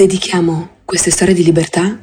[0.00, 1.98] Dedichiamo queste storie di libertà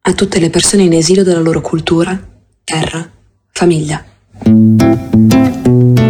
[0.00, 2.16] a tutte le persone in esilio dalla loro cultura,
[2.62, 3.04] terra,
[3.50, 4.00] famiglia.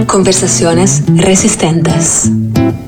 [0.05, 2.31] Conversaciones Resistentes.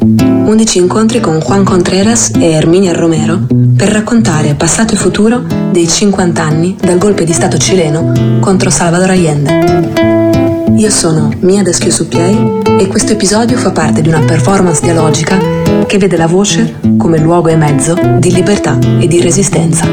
[0.02, 6.42] 11 incontri con Juan Contreras e Herminia Romero per raccontare passato e futuro dei 50
[6.42, 10.68] anni dal golpe di Stato cileno contro Salvador Allende.
[10.76, 15.98] Io sono Mia Deschio Suppiei e questo episodio fa parte di una performance dialogica che
[15.98, 19.88] vede la voce come luogo e mezzo di libertà e di resistenza.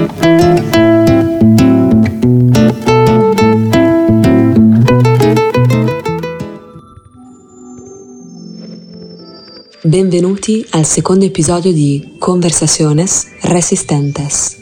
[9.82, 14.56] Benvenuti al secondo episodio di Conversaciones Resistentes.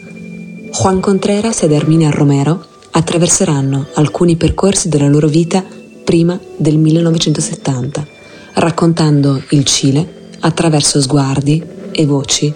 [0.72, 5.62] Juan Contreras ed Herminia Romero attraverseranno alcuni percorsi della loro vita
[6.06, 8.08] prima del 1970,
[8.54, 12.54] raccontando il Cile attraverso sguardi e voci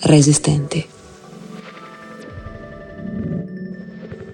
[0.00, 0.86] resistenti.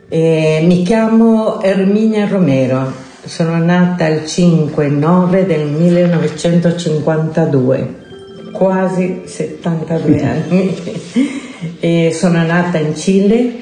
[0.09, 2.93] Eh, mi chiamo Erminia Romero,
[3.25, 7.95] sono nata il 5-9 del 1952,
[8.53, 10.77] quasi 72 anni.
[11.79, 13.53] e sono nata in Cile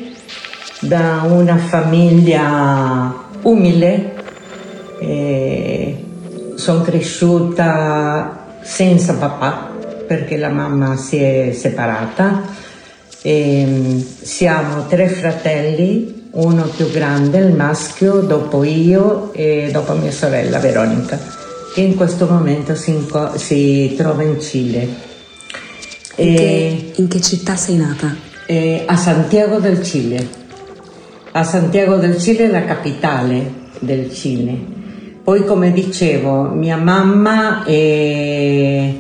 [0.81, 4.15] da una famiglia umile.
[6.55, 9.71] sono cresciuta senza papà
[10.07, 12.43] perché la mamma si è separata.
[13.23, 20.11] E ehm, siamo tre fratelli, uno più grande, il maschio, dopo io e dopo mia
[20.11, 21.19] sorella Veronica,
[21.75, 25.11] che in questo momento si, inco- si trova in Cile.
[26.17, 28.31] In che, in che città sei nata?
[28.85, 30.29] a Santiago del Cile.
[31.31, 34.81] A Santiago del Cile, la capitale del Cile
[35.25, 38.92] poi come dicevo, mia mamma è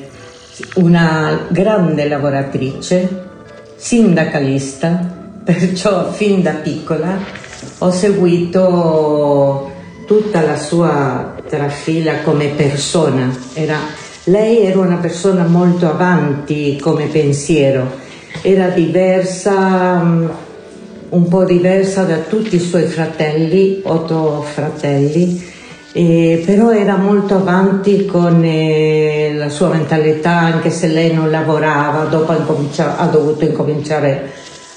[0.76, 3.24] una grande lavoratrice,
[3.74, 7.18] sindacalista, perciò fin da piccola
[7.78, 9.70] ho seguito
[10.06, 13.36] tutta la sua trafila come persona.
[13.54, 13.78] Era,
[14.24, 17.90] lei era una persona molto avanti come pensiero,
[18.42, 20.28] era diversa, mm,
[21.08, 25.50] un po' diversa da tutti i suoi fratelli, otto fratelli,
[25.92, 32.04] eh, però era molto avanti con eh, la sua mentalità, anche se lei non lavorava,
[32.04, 34.30] dopo ha dovuto incominciare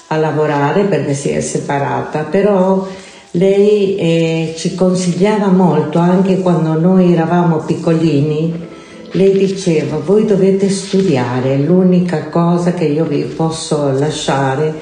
[0.08, 2.86] a lavorare perché si è separata, però
[3.32, 8.74] lei eh, ci consigliava molto, anche quando noi eravamo piccolini,
[9.12, 14.74] lei diceva voi dovete studiare, l'unica cosa che io vi posso lasciare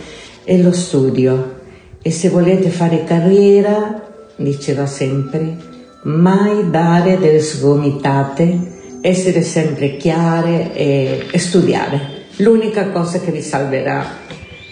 [0.44, 1.62] è lo studio.
[2.02, 4.02] E se volete fare carriera,
[4.36, 5.72] diceva sempre,
[6.04, 8.72] mai dare delle sgomitate,
[9.02, 12.22] essere sempre chiare e, e studiare.
[12.38, 14.06] L'unica cosa che vi salverà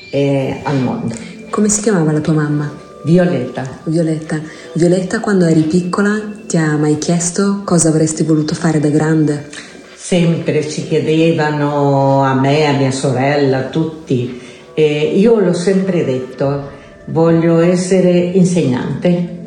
[0.10, 1.16] eh, al mondo.
[1.50, 2.72] Come si chiamava la tua mamma?
[3.04, 3.80] Violetta.
[3.84, 4.40] Violetta.
[4.74, 9.50] Violetta, quando eri piccola, ti ha mai chiesto cosa avresti voluto fare da grande?
[9.96, 14.42] Sempre ci chiedevano a me, a mia sorella, a tutti.
[14.74, 16.70] E io l'ho sempre detto,
[17.06, 19.40] voglio essere insegnante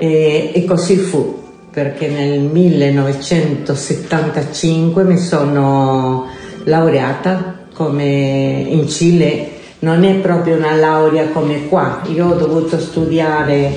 [0.00, 6.26] e, e così fu, perché nel 1975 mi sono
[6.64, 13.72] laureata come in Cile non è proprio una laurea come qua, io ho dovuto studiare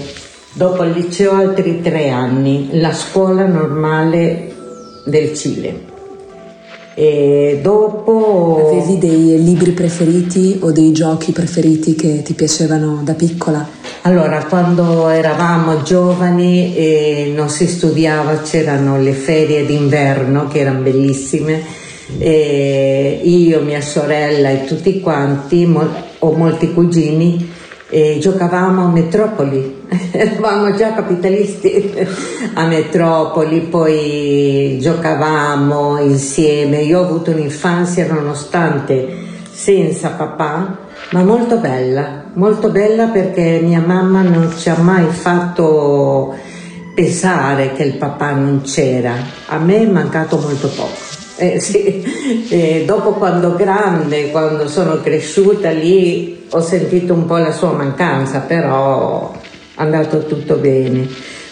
[0.54, 4.54] dopo il liceo altri tre anni, la scuola normale
[5.06, 5.92] del Cile.
[6.96, 8.70] E dopo...
[8.70, 13.68] Avevi dei libri preferiti o dei giochi preferiti che ti piacevano da piccola?
[14.06, 21.64] Allora, quando eravamo giovani e non si studiava, c'erano le ferie d'inverno che erano bellissime.
[22.18, 25.74] E io, mia sorella e tutti quanti,
[26.20, 27.50] ho molti cugini,
[27.90, 31.94] e giocavamo a Metropoli, eravamo già capitalisti
[32.56, 36.82] a Metropoli, poi giocavamo insieme.
[36.82, 39.08] Io ho avuto un'infanzia nonostante
[39.50, 40.78] senza papà,
[41.12, 46.36] ma molto bella, molto bella perché mia mamma non ci ha mai fatto
[46.94, 49.16] pensare che il papà non c'era.
[49.48, 51.12] A me è mancato molto poco.
[51.38, 52.02] Eh, sì.
[52.50, 58.40] eh, dopo quando grande, quando sono cresciuta lì, ho sentito un po' la sua mancanza,
[58.40, 59.38] però è
[59.76, 61.08] andato tutto bene.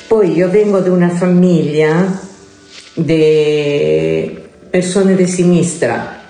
[0.08, 2.20] Poi io vengo da una famiglia
[2.94, 4.40] di
[4.70, 6.21] persone di sinistra,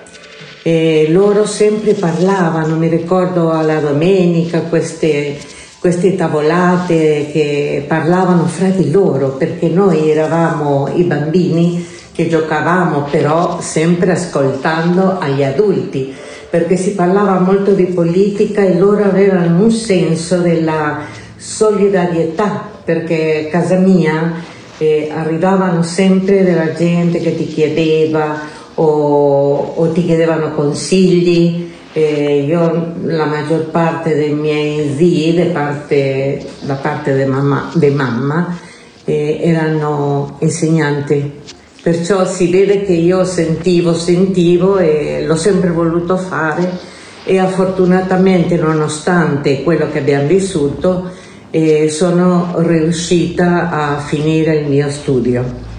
[0.63, 5.37] e loro sempre parlavano, mi ricordo alla domenica queste,
[5.79, 13.59] queste tavolate che parlavano fra di loro perché noi eravamo i bambini che giocavamo però
[13.61, 16.13] sempre ascoltando agli adulti
[16.51, 20.99] perché si parlava molto di politica e loro avevano un senso della
[21.37, 24.33] solidarietà, perché a casa mia
[24.77, 31.69] eh, arrivavano sempre della gente che ti chiedeva o, o ti chiedevano consigli.
[31.93, 37.89] Eh, io la maggior parte dei miei zii, da parte, da parte di mamma, de
[37.89, 38.57] mamma
[39.03, 41.39] eh, erano insegnanti
[41.81, 46.77] Perciò si vede che io sentivo, sentivo e l'ho sempre voluto fare
[47.23, 51.09] e fortunatamente nonostante quello che abbiamo vissuto
[51.49, 55.70] eh, sono riuscita a finire il mio studio.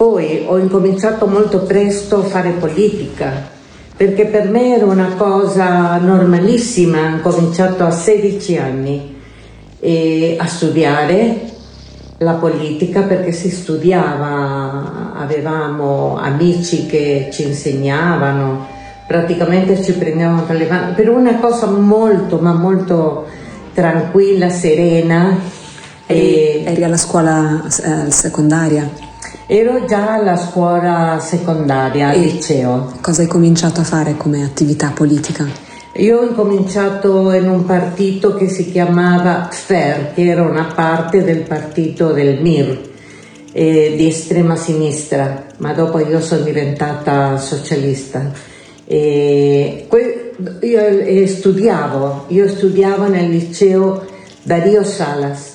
[0.00, 3.50] Poi ho incominciato molto presto a fare politica
[3.94, 9.20] perché per me era una cosa normalissima, ho cominciato a 16 anni
[10.38, 11.50] a studiare
[12.16, 18.68] la politica perché si studiava, avevamo amici che ci insegnavano,
[19.06, 23.26] praticamente ci prendevano per le mani, per una cosa molto ma molto
[23.74, 25.36] tranquilla, serena.
[26.06, 26.62] E...
[26.64, 29.08] Eri alla scuola eh, secondaria?
[29.52, 32.92] Ero già alla scuola secondaria, al liceo.
[33.00, 35.44] Cosa hai cominciato a fare come attività politica?
[35.94, 41.40] Io ho incominciato in un partito che si chiamava FER, che era una parte del
[41.40, 42.80] partito del MIR,
[43.50, 48.30] eh, di estrema sinistra, ma dopo io sono diventata socialista.
[48.84, 49.88] E
[50.60, 54.06] io eh, studiavo, io studiavo nel liceo
[54.44, 55.49] Dario Salas.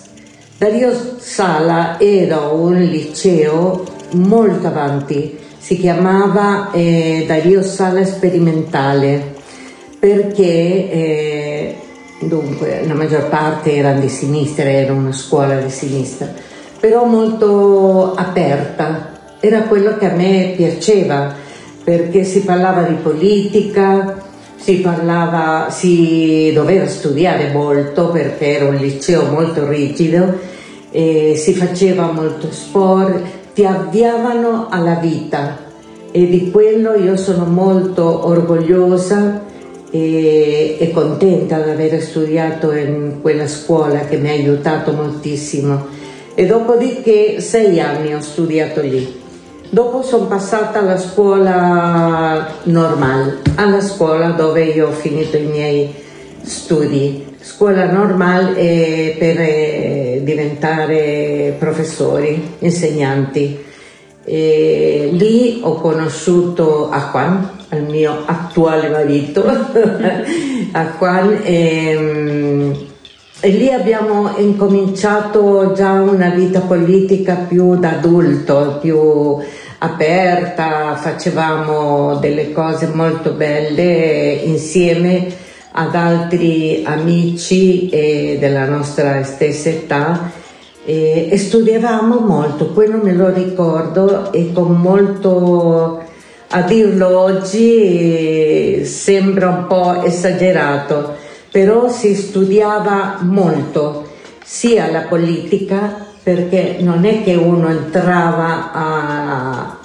[0.58, 9.34] Dario Sala era un liceo molto avanti, si chiamava eh, Dario Sala Sperimentale
[10.00, 11.76] perché eh,
[12.22, 16.32] dunque la maggior parte erano di sinistra, era una scuola di sinistra,
[16.80, 21.36] però molto aperta, era quello che a me piaceva
[21.84, 24.25] perché si parlava di politica,
[24.56, 30.40] si parlava, si doveva studiare molto perché era un liceo molto rigido,
[30.92, 33.22] eh, si faceva molto sport,
[33.54, 35.58] ti avviavano alla vita
[36.12, 39.44] e di quello io sono molto orgogliosa
[39.92, 45.88] e, e contenta di aver studiato in quella scuola che mi ha aiutato moltissimo
[46.34, 49.24] e dopodiché sei anni ho studiato lì.
[49.70, 55.94] Dopo sono passata alla scuola normale, alla scuola dove io ho finito i miei
[56.42, 57.34] studi.
[57.42, 63.64] Scuola normale per eh, diventare professori, insegnanti.
[64.24, 69.44] E lì ho conosciuto Juan, il mio attuale marito,
[70.98, 72.86] Juan, e, ehm,
[73.46, 79.38] e lì abbiamo incominciato già una vita politica più da adulto, più
[79.78, 85.28] aperta, facevamo delle cose molto belle insieme
[85.74, 87.88] ad altri amici
[88.40, 90.32] della nostra stessa età.
[90.84, 96.02] E, e studiavamo molto, quello me lo ricordo e con molto,
[96.48, 101.25] a dirlo oggi sembra un po' esagerato,
[101.56, 104.10] però si studiava molto,
[104.44, 109.78] sia la politica, perché non è che uno entrava a,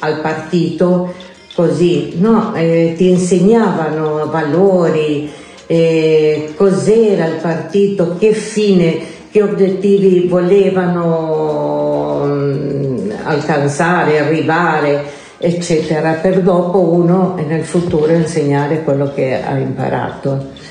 [0.00, 1.14] al partito
[1.54, 5.30] così, no, eh, ti insegnavano valori,
[5.66, 8.98] eh, cos'era il partito, che fine
[9.30, 15.04] che obiettivi volevano mm, alcanzare, arrivare,
[15.38, 20.63] eccetera, per dopo uno nel futuro insegnare quello che ha imparato.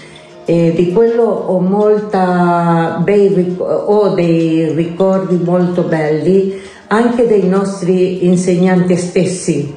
[0.46, 8.96] E di quello ho, molta, bei, ho dei ricordi molto belli anche dei nostri insegnanti
[8.98, 9.76] stessi,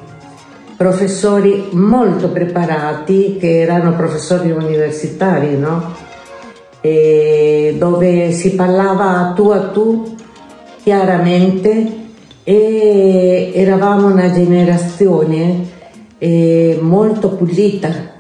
[0.76, 5.94] professori molto preparati che erano professori universitari, no?
[7.78, 10.14] dove si parlava tu a tu
[10.82, 12.04] chiaramente
[12.44, 15.66] e eravamo una generazione
[16.18, 18.15] eh, molto pulita.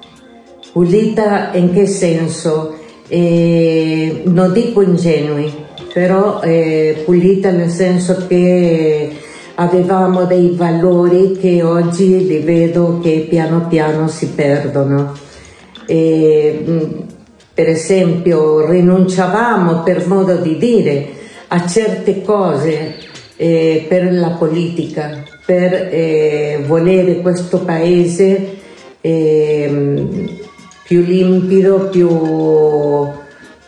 [0.76, 2.76] Pulita in che senso?
[3.08, 5.50] Eh, non dico ingenui,
[5.90, 9.10] però eh, pulita nel senso che
[9.54, 15.14] avevamo dei valori che oggi li vedo che piano piano si perdono.
[15.86, 16.62] E,
[17.54, 21.06] per esempio rinunciavamo per modo di dire
[21.48, 22.96] a certe cose
[23.36, 28.56] eh, per la politica, per eh, volere questo paese
[29.00, 30.44] eh,
[30.86, 32.08] più limpido, più,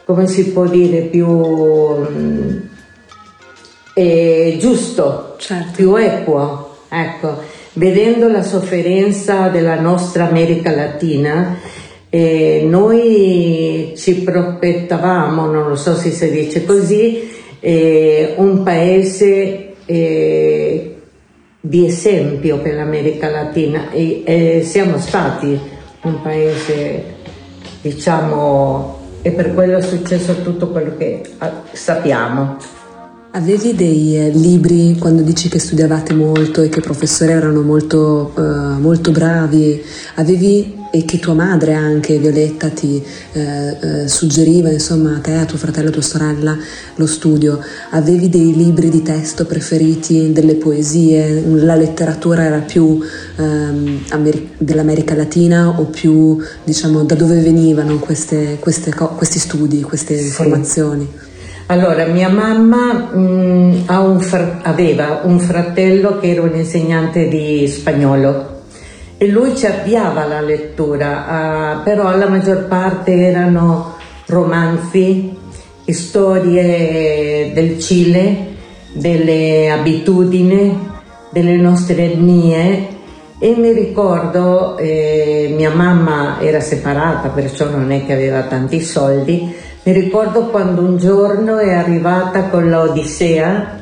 [0.04, 2.06] come si può dire, più
[3.92, 5.72] eh, giusto, certo.
[5.75, 6.76] più equo.
[6.88, 7.42] Ecco,
[7.75, 11.58] vedendo la sofferenza della nostra America Latina,
[12.08, 17.28] eh, noi ci prospettavamo, non lo so se si dice così,
[17.60, 20.94] eh, un paese eh,
[21.60, 27.17] di esempio per l'America Latina e siamo stati un paese,
[27.81, 32.57] diciamo, e per quello è successo tutto quello che ah, sappiamo.
[33.32, 38.32] Avevi dei eh, libri quando dici che studiavate molto e che i professori erano molto,
[38.35, 39.82] uh, molto bravi?
[40.14, 45.44] Avevi e che tua madre anche, Violetta, ti eh, eh, suggeriva insomma a te, a
[45.44, 46.56] tuo fratello, a tua sorella
[46.94, 47.61] lo studio?
[47.90, 51.42] Avevi dei libri di testo preferiti, delle poesie?
[51.47, 52.99] La letteratura era più
[53.37, 59.82] ehm, Ameri- dell'America Latina o più diciamo da dove venivano queste, queste co- questi studi,
[59.82, 60.25] queste sì.
[60.25, 61.27] informazioni?
[61.70, 64.20] Allora, mia mamma mh, mm, un
[64.62, 68.62] aveva un fratello che era un insegnante di spagnolo
[69.18, 73.96] e lui ci avviava alla lettura, uh, però la maggior parte erano
[74.28, 75.37] romanzi,
[75.84, 78.46] storie del Cile,
[78.92, 80.88] delle abitudini,
[81.28, 82.96] delle nostre etnie
[83.38, 89.54] e mi ricordo, eh, mia mamma era separata, perciò non è che aveva tanti soldi,
[89.82, 93.80] mi ricordo quando un giorno è arrivata con l'Odissea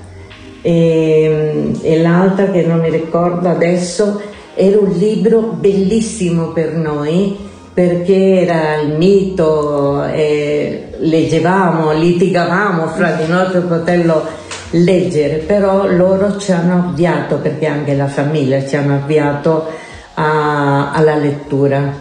[0.63, 4.21] e, e l'altra che non mi ricordo adesso,
[4.55, 7.37] era un libro bellissimo per noi
[7.77, 14.25] perché era il mito, e leggevamo, litigavamo fra di noi per poterlo
[14.71, 19.67] leggere, però loro ci hanno avviato, perché anche la famiglia ci hanno avviato
[20.15, 21.93] a, alla lettura,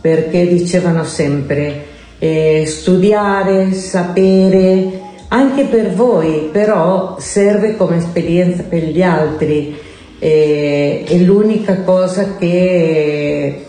[0.00, 1.86] perché dicevano sempre
[2.22, 9.76] eh, studiare, sapere, anche per voi, però serve come esperienza per gli altri.
[10.20, 13.66] Eh, è l'unica cosa che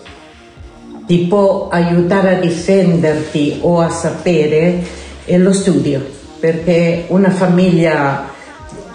[1.08, 4.84] ti può aiutare a difenderti o a sapere
[5.26, 6.06] è lo studio,
[6.40, 8.30] perché una famiglia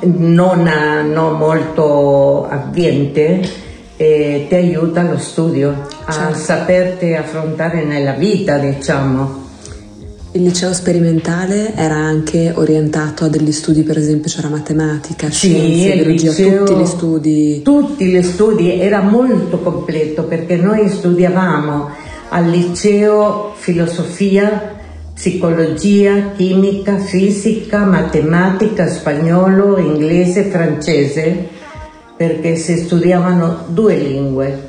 [0.02, 0.70] non,
[1.10, 3.40] non molto ambiente
[3.96, 6.38] eh, ti aiuta lo studio, a certo.
[6.38, 9.46] saperti affrontare nella vita, diciamo.
[10.32, 15.94] Il liceo sperimentale era anche orientato a degli studi, per esempio c'era matematica, sì, scienze,
[15.94, 17.62] biologia, liceo, tutti gli studi.
[17.62, 21.88] Tutti gli studi, era molto completo perché noi studiavamo
[22.28, 24.76] al liceo filosofia,
[25.14, 31.48] psicologia, chimica, fisica, matematica, spagnolo, inglese, francese,
[32.14, 34.68] perché si studiavano due lingue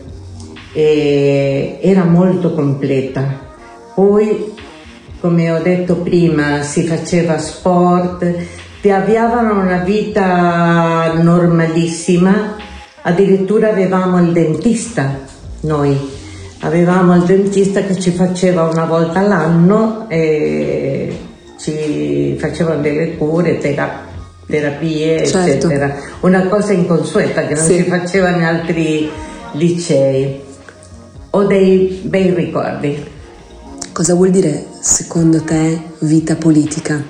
[0.72, 3.48] e era molto completa.
[3.94, 4.54] Poi
[5.19, 8.33] come ho detto prima, si faceva sport,
[8.81, 12.55] ti avviavano una vita normalissima,
[13.01, 15.19] addirittura avevamo il dentista
[15.61, 15.97] noi,
[16.61, 21.17] avevamo il dentista che ci faceva una volta all'anno e
[21.57, 24.07] ci facevano delle cure, terapie
[24.49, 25.67] terapie, certo.
[25.67, 25.95] eccetera.
[26.21, 27.75] Una cosa inconsueta che non sì.
[27.75, 29.09] si faceva in altri
[29.51, 30.41] licei.
[31.31, 33.17] Ho dei bei ricordi.
[34.00, 37.03] Cosa vuol dire secondo te vita politica?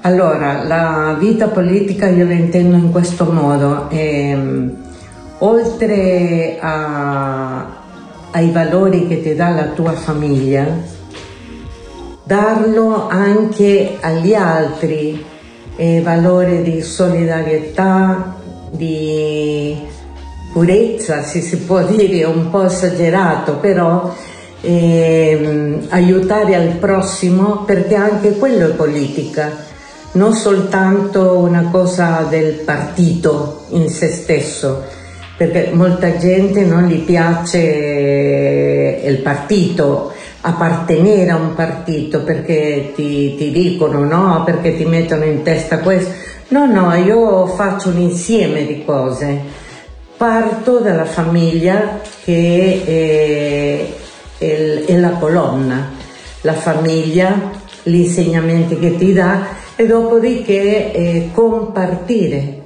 [0.00, 3.88] Allora, la vita politica io la intendo in questo modo.
[3.90, 4.74] Ehm,
[5.38, 7.64] oltre a,
[8.32, 10.66] ai valori che ti dà la tua famiglia,
[12.24, 15.24] darlo anche agli altri,
[15.76, 18.34] eh, valore di solidarietà,
[18.68, 19.78] di
[20.52, 24.12] purezza, se si può dire, un po' esagerato, però
[24.62, 29.50] eh, aiutare al prossimo perché anche quello è politica,
[30.12, 34.84] non soltanto una cosa del partito in se stesso,
[35.36, 43.50] perché molta gente non gli piace il partito, appartenere a un partito perché ti, ti
[43.50, 46.30] dicono no, perché ti mettono in testa questo.
[46.48, 49.60] No, no, io faccio un insieme di cose.
[50.16, 54.01] Parto dalla famiglia che è
[54.86, 55.90] è la colonna,
[56.40, 57.50] la famiglia,
[57.82, 59.46] gli insegnamenti che ti dà
[59.76, 62.60] e dopodiché eh, compartire,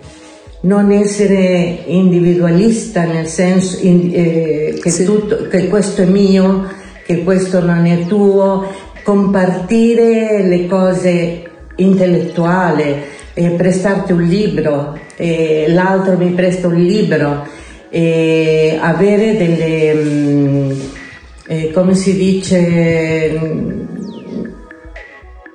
[0.61, 5.05] non essere individualista nel senso in, eh, che, sì.
[5.05, 6.69] tutto, che questo è mio,
[7.05, 8.67] che questo non è tuo,
[9.05, 11.43] compartire le cose
[11.77, 12.95] intellettuali,
[13.35, 17.47] eh, prestarti un libro, eh, l'altro mi presta un libro,
[17.91, 19.95] eh, avere delle...
[19.95, 20.96] Mh, mm,
[21.47, 23.39] eh, come si dice,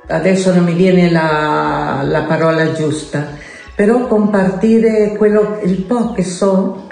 [0.07, 3.27] adesso non mi viene la, la parola giusta,
[3.75, 6.87] però compartire quello, il po' che so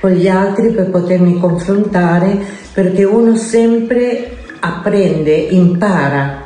[0.00, 2.38] con gli altri per potermi confrontare
[2.72, 6.44] perché uno sempre apprende, impara,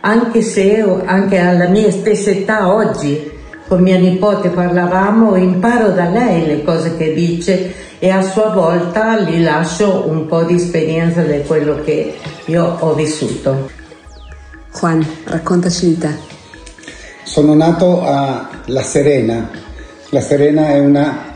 [0.00, 3.32] anche se anche alla mia stessa età oggi
[3.74, 9.18] con mia nipote parlavamo, imparo da lei le cose che dice e a sua volta
[9.18, 12.14] gli lascio un po' di esperienza di quello che
[12.44, 13.68] io ho vissuto.
[14.78, 16.10] Juan, raccontaci di te.
[17.24, 19.50] Sono nato a La Serena.
[20.10, 21.32] La Serena è una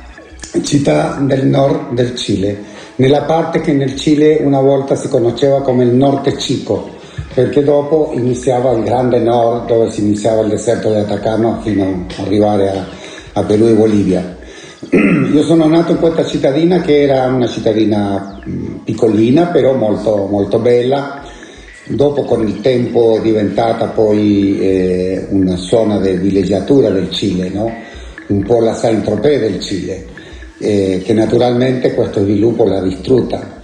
[0.62, 2.57] città del nord del Cile,
[2.97, 6.98] nella parte che nel Cile una volta si conosceva come il Norte Chico,
[7.35, 12.25] perché dopo iniziava il grande nord dove si iniziava il deserto di Atacama fino ad
[12.25, 12.87] arrivare a,
[13.35, 14.37] a Perù e Bolivia.
[15.32, 18.40] Io sono nato in questa cittadina che era una cittadina
[18.85, 21.23] piccolina però molto, molto bella,
[21.87, 27.73] dopo con il tempo è diventata poi eh, una zona di villeggiatura del Cile, no?
[28.28, 30.06] un po' la Saint-Tropez del Cile,
[30.58, 33.58] eh, che naturalmente questo sviluppo l'ha distrutta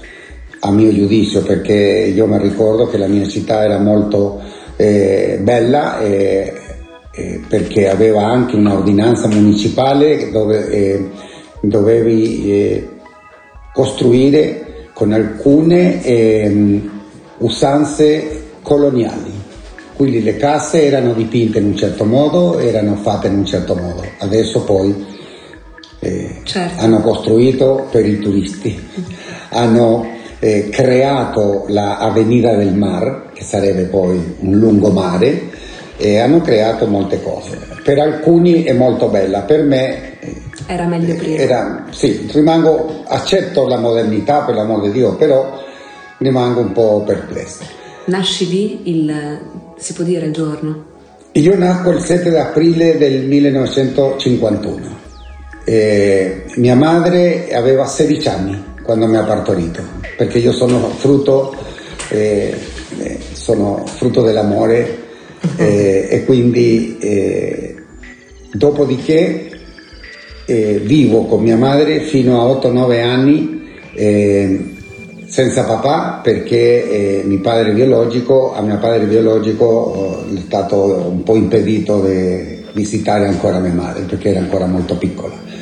[0.66, 4.40] a mio giudizio perché io mi ricordo che la mia città era molto
[4.76, 6.54] eh, bella eh,
[7.11, 11.11] eh, perché aveva anche un'ordinanza municipale dove eh,
[11.61, 12.88] dovevi eh,
[13.75, 16.90] costruire con alcune ehm,
[17.38, 19.33] usanze coloniali.
[19.97, 24.02] Quindi le case erano dipinte in un certo modo, erano fatte in un certo modo.
[24.18, 25.06] Adesso poi
[26.00, 26.83] eh, certo.
[26.83, 28.80] hanno costruito per i turisti,
[29.50, 35.50] hanno eh, creato la Avenida del Mar, che sarebbe poi un lungomare,
[35.97, 37.59] e hanno creato molte cose.
[37.83, 40.35] Per alcuni è molto bella, per me eh,
[40.67, 41.37] era meglio prima.
[41.37, 45.62] Era, sì, rimango, accetto la modernità per l'amor di Dio, però
[46.19, 47.64] rimango un po' perplesso.
[48.07, 49.41] Nasci lì il,
[49.76, 50.93] si può dire il giorno?
[51.33, 55.03] Io nacco il 7 aprile del 1951.
[55.64, 59.83] E mia madre aveva 16 anni quando mi ha partorito,
[60.17, 61.57] perché io sono frutto,
[62.11, 62.55] eh,
[62.99, 64.99] eh, sono frutto dell'amore
[65.57, 67.75] eh, e quindi eh,
[68.52, 69.50] dopodiché
[70.45, 74.73] eh, vivo con mia madre fino a 8-9 anni eh,
[75.26, 82.00] senza papà perché mio padre biologico, a mio padre biologico è stato un po' impedito
[82.02, 85.53] di visitare ancora mia madre perché era ancora molto piccola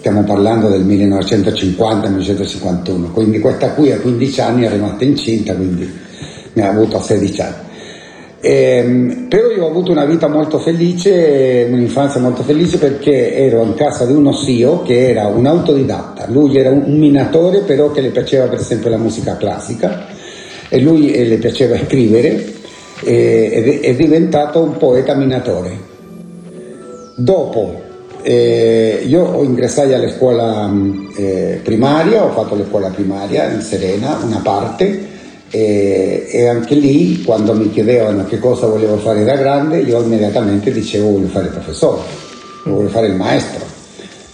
[0.00, 5.86] stiamo parlando del 1950-1951, quindi questa qui a 15 anni è rimasta incinta, quindi
[6.54, 7.54] ne ha avuto a 16 anni.
[8.40, 13.74] Eh, però io ho avuto una vita molto felice, un'infanzia molto felice perché ero in
[13.74, 18.08] casa di uno zio che era un autodidatta, lui era un minatore però che le
[18.08, 20.06] piaceva per esempio la musica classica
[20.70, 22.42] e lui eh, le piaceva scrivere
[23.04, 25.88] eh, è diventato un poeta minatore.
[27.16, 27.88] Dopo
[28.22, 34.18] eh, io ingressai alla scuola mm, eh, primaria, ho fatto la scuola primaria in Serena,
[34.22, 35.08] una parte,
[35.50, 40.70] eh, e anche lì quando mi chiedevano che cosa volevo fare da grande, io immediatamente
[40.70, 42.02] dicevo voglio fare il professore,
[42.66, 43.64] voglio fare il maestro,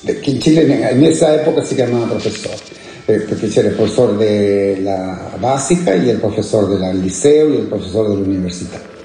[0.05, 2.57] che in Cile in questa epoca si chiamava professore,
[3.05, 8.96] perché c'era il professore della basica, il professore del liceo, io il professore dell'università.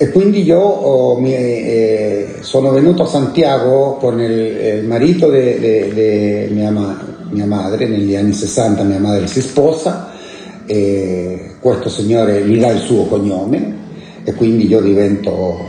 [0.00, 6.48] E quindi io oh, mi, eh, sono venuto a Santiago con il, il marito di
[6.50, 6.70] mia,
[7.30, 10.12] mia, madre, negli anni 60 mia madre si sposa,
[10.66, 13.76] e questo signore mi dà il suo cognome
[14.22, 15.68] e quindi io divento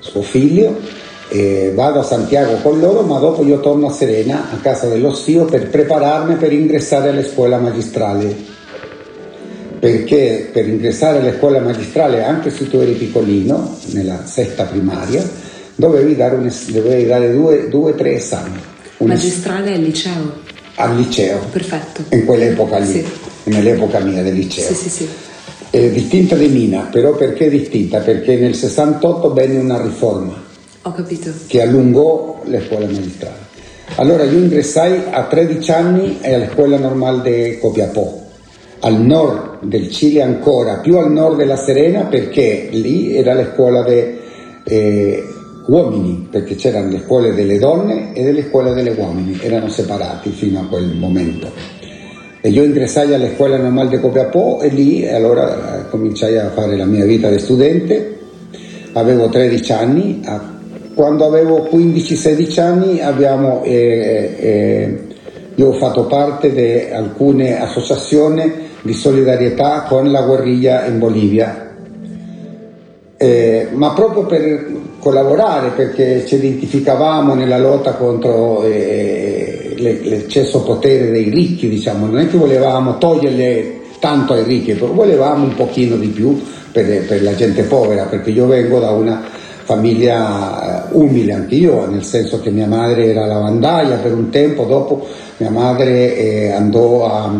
[0.00, 0.76] suo figlio.
[1.72, 5.46] Vado a Santiago con loro, ma dopo io torno a Serena, a casa dello zio,
[5.46, 8.56] per prepararmi per ingressare alla scuola magistrale
[9.78, 15.28] perché per ingressare alla scuola magistrale, anche se tu eri piccolino, nella sesta primaria,
[15.74, 18.58] dovevi dare, un, dovevi dare due o tre esami.
[18.98, 20.46] Un magistrale al liceo?
[20.74, 21.38] Al liceo.
[21.50, 22.02] Perfetto.
[22.14, 23.04] In quell'epoca lì, sì.
[23.44, 24.66] nell'epoca mia del liceo.
[24.66, 25.08] Sì, sì, sì.
[25.70, 27.98] È distinta di Mina, però perché distinta?
[27.98, 30.42] Perché nel 68 venne una riforma.
[30.82, 31.30] Ho capito.
[31.46, 33.46] Che allungò le scuole magistrali.
[33.96, 38.26] Allora io ingressai a 13 anni alla scuola normale di Copiapò
[38.80, 43.82] al nord del Cile ancora, più al nord della Serena perché lì era la scuola
[43.82, 44.16] dei
[44.64, 45.24] eh,
[45.66, 50.60] uomini, perché c'erano le scuole delle donne e le scuole delle uomini, erano separati fino
[50.60, 51.50] a quel momento.
[52.40, 56.76] E io ingressai alla scuola normale di Copiapò e lì allora eh, cominciai a fare
[56.76, 58.16] la mia vita di studente,
[58.92, 60.22] avevo 13 anni,
[60.94, 64.98] quando avevo 15-16 anni abbiamo, eh, eh,
[65.54, 71.66] io ho fatto parte di alcune associazioni di solidarietà con la guerriglia in Bolivia.
[73.20, 74.66] eh, ma proprio per
[74.98, 82.28] collaborare perché ci identificavamo nella lotta contro eh, l'eccesso potere dei ricchi, diciamo, non è
[82.28, 86.40] che volevamo toglierle tanto ai ricchi, però volevamo un pochino di più
[86.72, 89.22] per, per la gente povera, perché io vengo da una
[89.64, 94.64] famiglia eh, umile anche io, nel senso che mia madre era lavandaia per un tempo,
[94.64, 95.06] dopo
[95.38, 97.38] mia madre eh, andò a,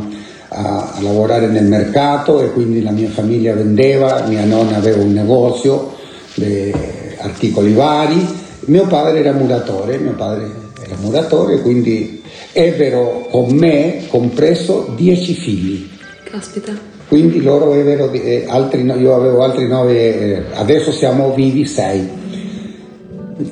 [0.49, 5.13] a, a, lavorare nel mercato e quindi la mia famiglia vendeva, mia nonna aveva un
[5.13, 5.95] negozio
[6.35, 6.73] di
[7.19, 8.27] articoli vari,
[8.67, 10.51] mio padre era muratore, mio padre
[10.83, 15.89] era muratore, quindi ebbero con me compreso dieci figli.
[16.25, 16.97] Caspita.
[17.09, 22.07] Quindi loro avevano, eh, altri, io avevo altri nove, eh, adesso siamo vivi sei.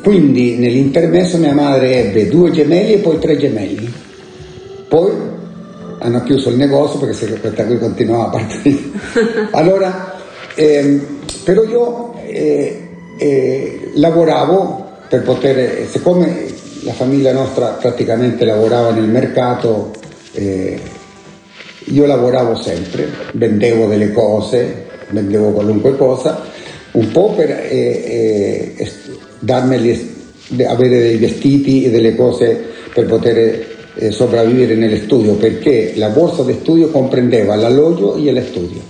[0.03, 3.91] Quindi nell'intermesso mia madre ebbe due gemelli e poi tre gemelli.
[4.89, 5.11] Poi
[6.07, 8.79] hanno chiuso il negozio perché se questa qui continuava a partire.
[9.51, 10.15] Allora,
[10.55, 12.89] ehm, però io eh,
[13.19, 16.47] eh, lavoravo per poter, siccome
[16.83, 19.91] la famiglia nostra praticamente lavorava nel mercato,
[20.33, 20.81] eh,
[21.87, 26.45] io lavoravo sempre, vendevo delle cose, vendevo qualunque cosa,
[26.93, 28.93] un po' per eh, eh,
[29.41, 30.15] darmeli,
[30.67, 36.43] avere dei vestiti e delle cose per poter eh, sopravvivere nello studio, perché la borsa
[36.43, 38.81] di studio comprendeva l'alloggio e lo studio.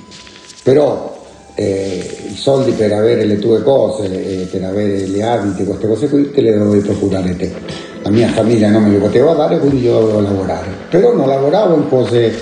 [0.62, 1.14] Però
[1.54, 6.08] eh, i soldi per avere le tue cose, eh, per avere le abiti, queste cose
[6.08, 7.50] qui, te le dovevi procurare te.
[8.02, 10.68] La mia famiglia non me le poteva dare, quindi io dovevo lavorare.
[10.90, 12.32] Però non lavoravo in cose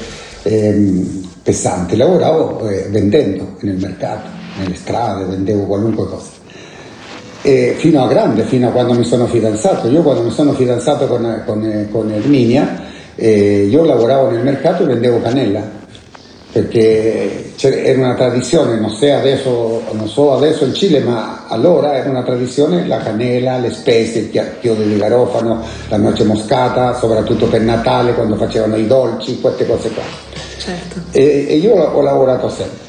[0.43, 6.34] ehm, pesanti, lavoravo eh, vendendo nel mercato, nelle strade, vendevo qualunque cosa.
[7.47, 9.89] E fino a grande, fino a quando mi sono fidanzato.
[9.89, 12.83] Io quando mi sono fidanzato con, con, con Erminia,
[13.17, 15.83] eh, io lavoravo nel mercato e vendevo cannella
[16.55, 22.23] perché era una tradizione, non, adesso, non, so adesso in Cile, ma allora era una
[22.23, 24.31] tradizione la cannella, le spezie, il
[24.61, 29.89] chiodo di garofano, la noce moscata, soprattutto per Natale quando facevano i dolci, queste cose
[29.91, 30.05] qua.
[30.57, 31.01] Certo.
[31.11, 32.84] E, e io ho lavorato sempre.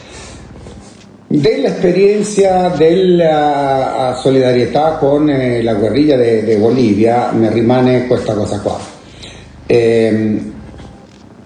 [1.35, 8.79] Dell'esperienza della solidarietà con eh, la guerriglia di Bolivia mi rimane questa cosa qua.
[9.65, 10.53] Eh,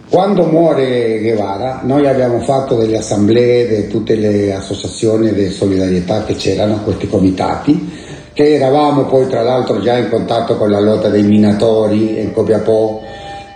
[0.08, 6.36] quando muore Guevara, noi abbiamo fatto delle assemblee di tutte le associazioni di solidarietà che
[6.36, 7.92] c'erano, questi comitati,
[8.34, 13.02] che eravamo poi tra l'altro già in contatto con la lotta dei minatori in Copiapò,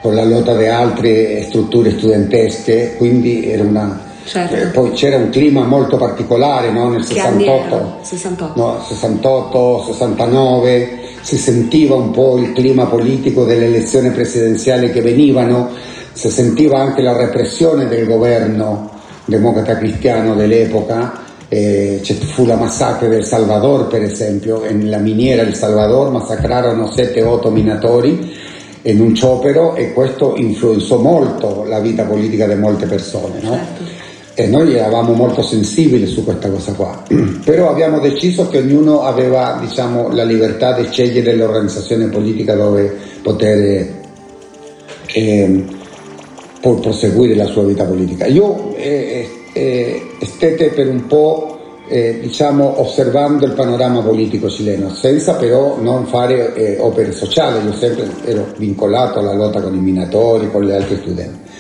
[0.02, 4.56] con la lotta di altre strutture studentesche, quindi era una, certo.
[4.56, 6.90] eh, poi c'era un clima molto particolare no?
[6.90, 8.60] nel 68, 68.
[8.60, 15.70] No, 68, 69, si sentiva un po' il clima politico delle elezioni presidenziali che venivano,
[16.12, 18.90] si sentiva anche la repressione del governo
[19.26, 26.12] democrata cristiano dell'epoca, eh, fu la massacre del Salvador per esempio, nella miniera del Salvador
[26.12, 28.52] massacrarono 7-8 minatori
[28.84, 33.40] in un sciopero e questo influenzò molto la vita politica di molte persone.
[33.42, 33.52] No?
[33.52, 34.03] Certo.
[34.36, 37.04] E noi eravamo molto sensibili su questa cosa qua,
[37.46, 44.02] però abbiamo deciso che ognuno aveva diciamo, la libertà di scegliere l'organizzazione politica dove poter
[45.06, 45.64] eh,
[46.60, 48.26] proseguire la sua vita politica.
[48.26, 51.54] Io eh, eh, stette per un po'
[51.88, 57.74] eh, diciamo, osservando il panorama politico cileno, senza però non fare eh, opere sociali, io
[57.74, 61.52] sempre ero vincolato alla lotta con i minatori, con gli altri studenti.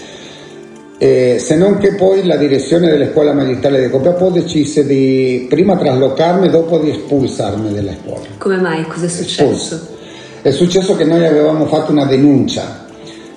[1.03, 5.75] Eh, se non che poi la direzione della scuola magistrale di Copiapò decise di prima
[5.75, 8.21] traslocarmi e dopo di espulsarmi dalla scuola.
[8.37, 8.85] Come mai?
[8.87, 9.43] Cosa è successo?
[9.43, 9.87] Espulso.
[10.41, 12.85] È successo che noi avevamo fatto una denuncia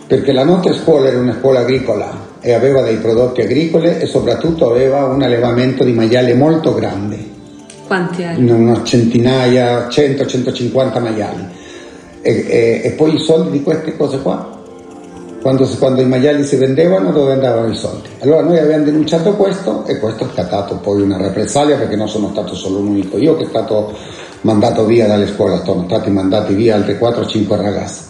[0.06, 4.70] perché la nostra scuola era una scuola agricola e aveva dei prodotti agricoli e soprattutto
[4.70, 7.18] aveva un allevamento di maiali molto grande.
[7.84, 8.54] Quanti erano?
[8.54, 11.44] Una centinaia, 100-150 maiali.
[12.22, 14.55] E, e, e, poi i soldi di queste cose qua?
[15.78, 18.08] Quando, i maiali si vendevano dove andavano i soldi?
[18.18, 22.30] Allora noi abbiamo denunciato questo e questo ha scattato poi una represalia perché non sono
[22.32, 23.96] stato solo l'unico io che è stato
[24.40, 28.00] mandato via dalle scuole, sono stati mandati via altri 4-5 ragazzi.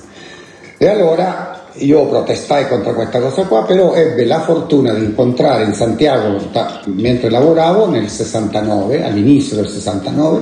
[0.79, 5.75] E allora io protestai contro questa cosa qua, però ebbe la fortuna di incontrare in
[5.75, 6.39] Santiago,
[6.87, 10.41] mentre lavoravo nel 69, all'inizio del 69,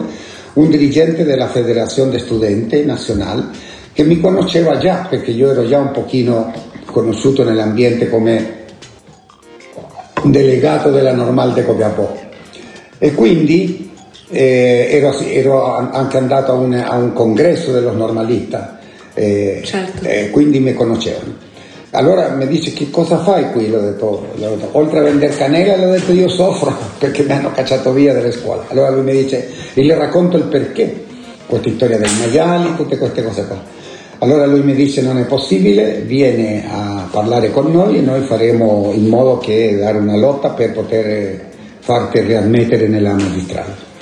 [0.52, 5.90] un dirigente della Federazione Studente Nazionale che mi conosceva già, perché io ero già un
[5.90, 8.62] pochino conosciuto nell'ambiente come
[10.22, 12.16] delegato della Normal de Copiapó.
[12.98, 13.90] E quindi
[14.30, 20.06] eh, ero, ero, anche andato a un, a un congresso dello normalistas eh, certo.
[20.06, 21.34] eh, quindi mi conoscevano.
[21.90, 23.68] allora mi dice che cosa fai qui?
[23.68, 27.50] L'ho detto, l'ho detto oltre a vendere canela, l'ho detto io soffro perché mi hanno
[27.50, 28.62] cacciato via dalle scuole.
[28.68, 31.04] Allora lui mi dice, e le racconto il perché,
[31.46, 33.82] questa storia dei maiali, tutte queste cose qua.
[34.18, 38.92] Allora lui mi dice non è possibile, viene a parlare con noi e noi faremo
[38.94, 43.92] in modo che dare una lotta per poter farti riammettere nella magistrale.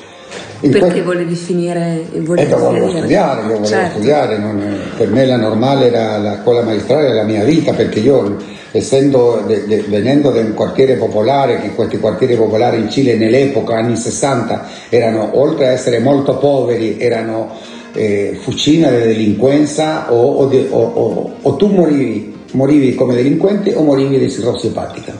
[0.60, 2.04] In Perché volevi finire?
[2.18, 3.94] Volevi eh, volevo studiare, io volevo certo.
[3.94, 4.62] studiare, non,
[4.96, 8.36] per me la normale era la scuola magistrale era la mia vita, perché io
[8.70, 13.74] essendo, de, de, venendo da un quartiere popolare, che questi quartieri popolari in Cile nell'epoca,
[13.74, 17.50] anni 60, erano, oltre a essere molto poveri, erano
[17.92, 23.82] eh, fucina della delinquenza o, o, de, o, o, tu morivi, morivi come delinquente o
[23.82, 25.16] morivi di cirrosi epatica.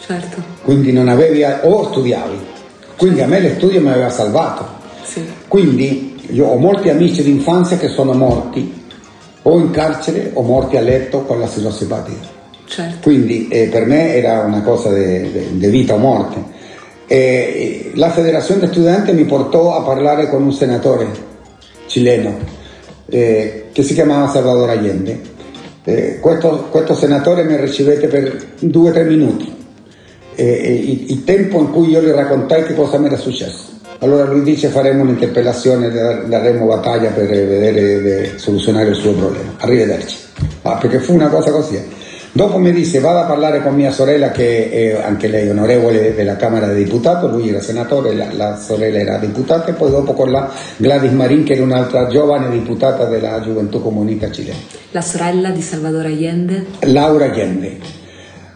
[0.00, 0.42] Certo.
[0.62, 2.52] Quindi non avevi, o studiavi
[2.96, 4.66] quindi a me lo studio mi aveva salvato.
[5.02, 5.22] Sì.
[5.48, 8.82] Quindi io ho molti amici d'infanzia che sono morti
[9.42, 12.32] o in carcere o morti a letto con la cirrosi epatica.
[12.66, 12.96] Certo.
[13.02, 16.52] Quindi eh, per me era una cosa di vita o morte.
[17.06, 21.32] E la federazione studente mi portò a parlare con un senatore
[21.86, 22.38] cileno
[23.08, 25.32] eh, che si chiamava Salvador Allende.
[25.84, 29.54] Eh, questo, questo senatore mi ricevette per due o tre minuti
[30.36, 33.72] eh, il, tempo in cui io gli raccontai che cosa mi era successo.
[33.98, 35.90] Allora lui dice faremo un'interpellazione,
[36.26, 39.54] daremo battaglia per vedere, per soluzionare il suo problema.
[39.58, 40.16] Arrivederci.
[40.62, 41.80] Ah, perché fu una cosa così.
[42.36, 46.34] Dopo mi disse vado a parlare con mia sorella che è anche lei onorevole della
[46.34, 50.32] Camera dei Deputati, lui era senatore, la, la sorella era deputata e poi dopo con
[50.32, 54.58] la Gladys Marin che era un'altra giovane deputata della Gioventù Comunista Cilena.
[54.90, 56.66] La sorella di Salvador Allende?
[56.80, 57.78] Laura Allende.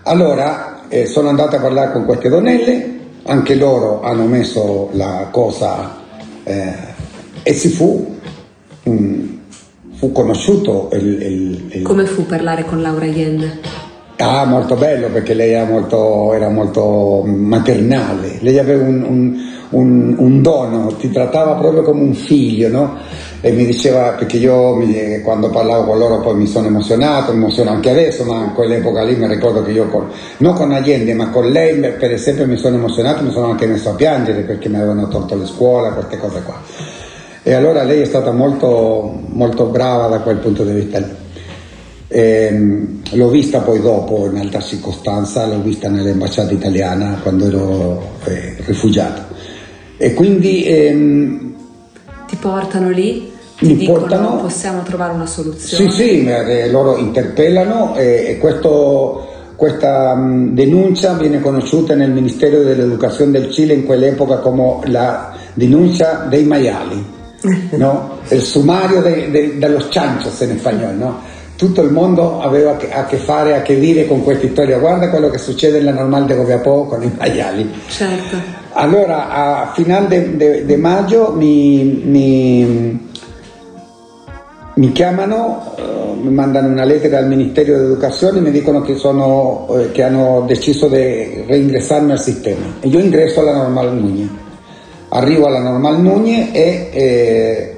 [0.03, 5.99] Allora eh, sono andato a parlare con queste donnelle, anche loro hanno messo la cosa
[6.43, 6.73] eh,
[7.45, 8.19] e si fu,
[8.83, 9.38] um,
[9.99, 11.83] fu conosciuto il, il, il...
[11.83, 13.59] Come fu parlare con Laura Allende?
[14.19, 19.37] Ah, molto bello perché lei era molto, era molto maternale, lei aveva un, un,
[19.71, 22.97] un, un dono, ti trattava proprio come un figlio, no?
[23.41, 27.39] e mi diceva, perché io mi, quando parlavo con loro poi mi sono emozionato, mi
[27.39, 30.09] emoziono anche adesso, ma in quell'epoca lì mi ricordo che io, con,
[30.39, 33.91] non con Allende, ma con lei per esempio mi sono emozionato, mi sono anche messo
[33.91, 36.61] a piangere perché mi avevano tolto le scuole, queste cose qua.
[37.49, 41.03] E allora lei è stata molto, molto brava da quel punto di vista.
[42.07, 48.03] E, ehm, l'ho vista poi dopo in altra circostanza, l'ho vista nell'ambasciata italiana quando ero
[48.25, 49.35] eh, rifugiato.
[49.97, 51.55] E quindi ehm,
[52.27, 55.91] ti portano lì, ti dicono portano, possiamo trovare una soluzione.
[55.91, 63.31] Sì, sì, eh, loro interpellano e, questo, questa mh, denuncia viene conosciuta nel Ministero dell'Educazione
[63.31, 67.17] del Cile in quell'epoca come la denuncia dei maiali,
[67.77, 68.19] no?
[68.29, 70.93] il sumario de, de, dello chanchos in spagnolo.
[70.93, 71.37] No?
[71.59, 74.79] tutto il mondo aveva a che fare, a che dire con questa storia.
[74.79, 77.69] Guarda quello che succede nella normale de Goviapò con i maiali.
[77.89, 78.37] Certo.
[78.75, 83.09] Allora, a final di maggio mi, mi,
[84.73, 89.67] mi chiamano, uh, mi mandano una lettera al Ministero dell'Educazione e mi dicono che, sono,
[89.73, 92.67] eh, che hanno deciso di reingressarmi al sistema.
[92.79, 94.47] E io ingresso alla Normal Nugne.
[95.09, 96.91] Arrivo alla Normal Nugne e...
[96.93, 97.73] Eh,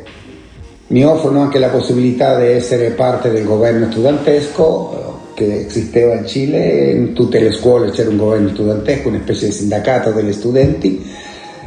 [0.90, 6.27] mi offrono anche la possibilità di essere parte del governo studentesco eh, che esisteva in
[6.27, 11.09] Cile, in tutte le scuole c'era un governo studentesco, una specie di sindacato degli studenti,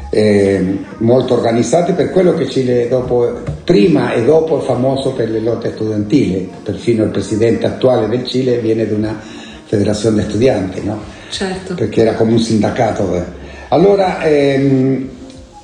[0.10, 5.40] eh, molto organizzati per quello che Cile dopo, prima e dopo è famoso per le
[5.40, 9.20] lotte studentili, perfino il presidente attuale del Cile viene da una
[9.66, 11.00] federazione di studenti, no?
[11.30, 11.76] certo.
[11.76, 13.42] perché era come un sindacato.
[13.70, 15.10] Allora, ehm,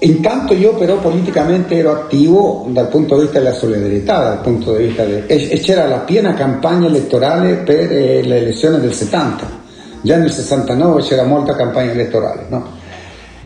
[0.01, 4.85] Intanto io però politicamente ero attivo dal punto di vista della solidarietà, dal punto di
[4.85, 5.25] vista de...
[5.25, 9.45] c'era la piena campagna elettorale per eh, l'elezione del 70,
[10.01, 12.65] già nel 69 c'era molta campagna elettorale, no?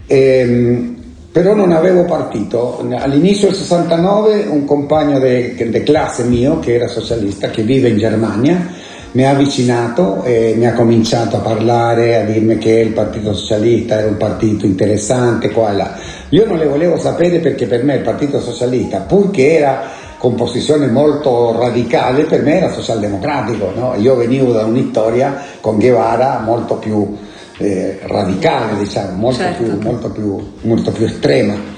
[0.06, 0.96] ehm,
[1.32, 2.86] però non avevo partito.
[2.98, 8.68] All'inizio del 69 un compagno di classe mio, che era socialista, che vive in Germania,
[9.14, 14.00] mi ha avvicinato e mi ha cominciato a parlare, a dirmi che il Partito Socialista
[14.00, 15.96] era un partito interessante, qua e là.
[16.30, 19.82] Io non le volevo sapere perché per me il Partito Socialista, purché era
[20.18, 23.72] con posizione molto radicale, per me era socialdemocratico.
[23.76, 23.94] No?
[23.98, 27.16] Io venivo da un'Ittoria con Guevara molto più
[27.58, 29.64] eh, radicale, diciamo, molto, certo.
[29.64, 31.73] più, molto, più, molto più estrema.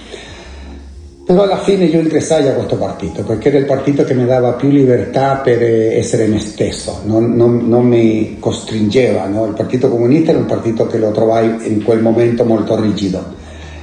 [1.25, 4.51] Però alla fine io ingressai a questo partito perché era il partito che mi dava
[4.51, 9.25] più libertà per essere me stesso, non, non, non mi costringeva.
[9.25, 9.47] No?
[9.47, 13.23] Il Partito Comunista era un partito che lo trovai in quel momento molto rigido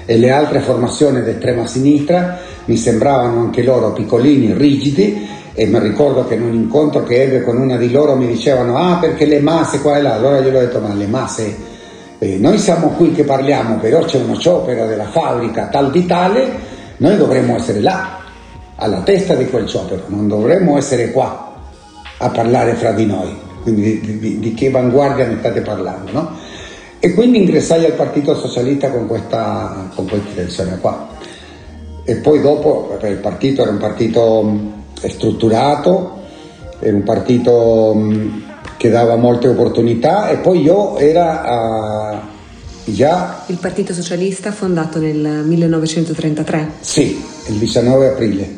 [0.04, 6.24] e le altre formazioni d'estrema sinistra mi sembravano anche loro piccolini, rigidi e mi ricordo
[6.26, 9.40] che in un incontro che ebbe con una di loro mi dicevano ah perché le
[9.40, 11.56] masse qua e là, allora io gli ho detto ma le masse,
[12.20, 16.70] eh, noi siamo qui che parliamo, però c'è uno sciopero della fabbrica tal di tale,
[17.02, 18.20] noi dovremmo essere là,
[18.76, 21.52] alla testa di quel sciopero, non dovremmo essere qua
[22.18, 26.30] a parlare fra di noi, quindi di, di, di che avanguardia ne state parlando, no?
[27.00, 31.08] E quindi ingressai al Partito Socialista con questa, con questa intenzione qua.
[32.04, 34.54] E poi dopo, il partito era un partito
[35.00, 36.20] strutturato,
[36.78, 37.96] era un partito
[38.76, 42.31] che dava molte opportunità e poi io era uh,
[42.92, 43.44] già...
[43.46, 46.70] Il Partito Socialista fondato nel 1933?
[46.80, 48.48] Sì, il 19 aprile.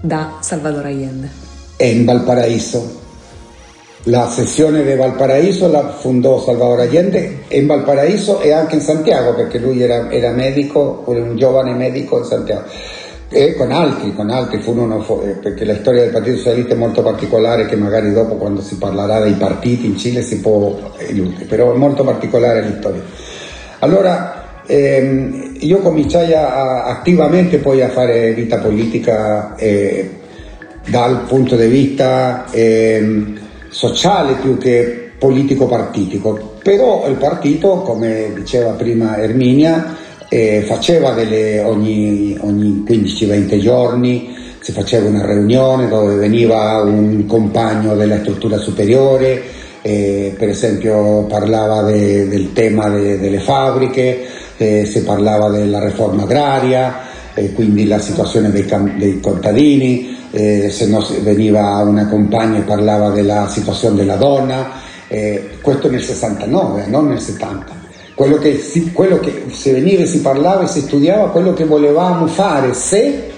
[0.00, 1.28] Da Salvador Allende.
[1.76, 3.02] E in Valparaíso
[4.08, 9.58] la sessione di Valparaíso la fondò Salvador Allende in Valparaíso e anche in Santiago perché
[9.58, 12.68] lui era, era medico, un giovane medico in Santiago
[13.28, 17.02] e con altri, con altri furono, eh, perché la storia del Partito Socialista è molto
[17.02, 21.72] particolare che magari dopo quando si parlerà dei partiti in Cile si può illudere, però
[21.72, 23.02] è molto particolare la storia.
[23.80, 30.10] Allora ehm, io cominciai a, attivamente poi a fare vita politica eh,
[30.88, 32.44] dal punto di vista...
[32.50, 33.42] Eh,
[33.74, 39.96] sociale più che politico-partitico, però il partito, come diceva prima Erminia,
[40.34, 47.94] eh, faceva delle, ogni, ogni 15-20 giorni si faceva una riunione dove veniva un compagno
[47.94, 49.42] della struttura superiore,
[49.82, 54.24] eh, per esempio parlava de, del tema de, delle fabbriche,
[54.56, 57.02] eh, si parlava della riforma agraria,
[57.34, 58.66] eh, quindi la situazione dei,
[58.96, 64.68] dei contadini, se no veniva una compagna e parlava della situazione della donna,
[65.60, 67.83] questo nel 69, non nel 70.
[68.14, 72.26] Quello che, si, quello che se veniva si parlava e si studiava quello che volevamo
[72.26, 73.32] fare se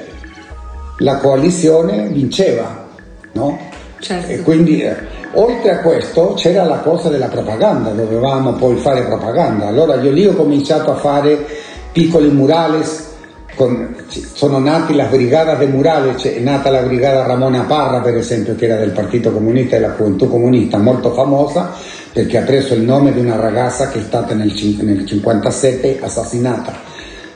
[0.98, 2.86] la coalizione vinceva,
[3.32, 3.58] no?
[3.98, 4.30] Certo.
[4.30, 4.94] E quindi eh,
[5.32, 9.66] oltre a questo c'era la cosa della propaganda, dovevamo poi fare propaganda.
[9.66, 11.44] Allora io lì ho cominciato a fare
[11.92, 13.14] piccoli murales
[13.56, 13.96] con,
[14.34, 18.66] sono nati la brigata de Murale, è nata la brigata Ramona Parra per esempio che
[18.66, 21.72] era del Partito Comunista e della Gioventù Comunista, molto famosa
[22.16, 26.72] perché ha preso il nome di una ragazza che è stata nel 1957 assassinata.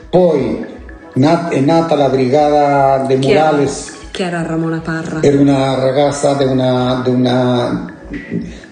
[0.09, 0.65] Poi
[1.13, 3.93] nat, è nata la brigata de Murales.
[4.09, 5.21] Chi era Ramona Parra?
[5.21, 6.45] Era una ragazza di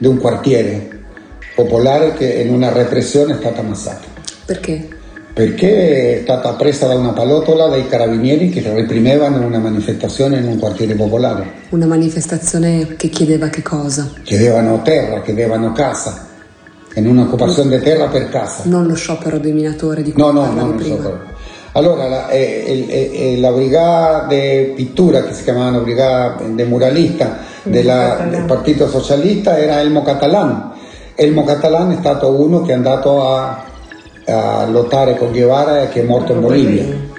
[0.07, 0.97] un quartiere
[1.53, 4.07] popolare che in una repressione è stata ammazzata.
[4.45, 4.87] Perché?
[5.39, 10.59] Perché è stata presa da una palottola dai carabinieri che reprimevano una manifestazione in un
[10.59, 11.49] quartiere popolare.
[11.69, 14.11] Una manifestazione che chiedeva che cosa?
[14.23, 16.27] Chiedevano terra, chiedevano casa,
[16.95, 18.63] in un'occupazione di terra per casa.
[18.65, 21.19] Non lo sciopero dei minatori di cui No, no, non lo sciopero.
[21.71, 28.27] Allora, la, eh, eh, la brigata di pittura, che si chiamava brigata de muralista della,
[28.29, 30.71] del Partito Socialista, era Elmo Catalan.
[31.15, 33.67] Elmo Catalan è stato uno che è andato a
[34.29, 37.17] a lottare con Guevara che è morto in Bolivia.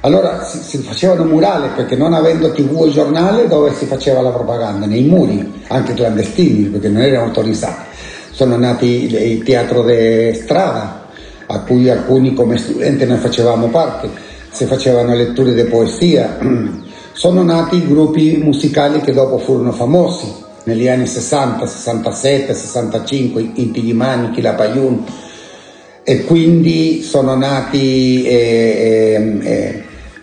[0.00, 4.30] Allora si, si, facevano murali perché non avendo tv e giornale dove si faceva la
[4.30, 7.82] propaganda, nei muri, anche clandestini perché non erano autorizzati.
[8.30, 11.06] Sono nati il teatro di strada
[11.46, 14.10] a cui alcuni come studenti noi facevamo parte,
[14.50, 16.38] si facevano letture di poesia.
[17.12, 23.92] Sono nati gruppi musicali che dopo furono famosi negli anni 60, 67, 65, Inti di
[23.92, 25.04] Manichi, La Payun,
[26.04, 29.82] e quindi sono nati eh, eh,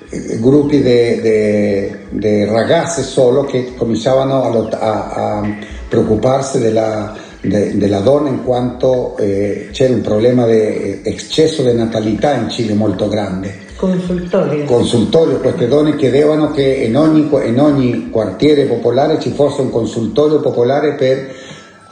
[0.10, 5.58] eh, gruppi di ragazze solo che cominciavano a, a, a
[5.90, 12.36] preoccuparsi della, de, della, donna in quanto eh, c'era un problema di eccesso di natalità
[12.36, 13.70] in Cile molto grande.
[13.76, 14.66] Consultorio.
[14.66, 20.40] Consultorio, queste donne chiedevano che in ogni, in ogni quartiere popolare ci fosse un consultorio
[20.40, 21.41] popolare per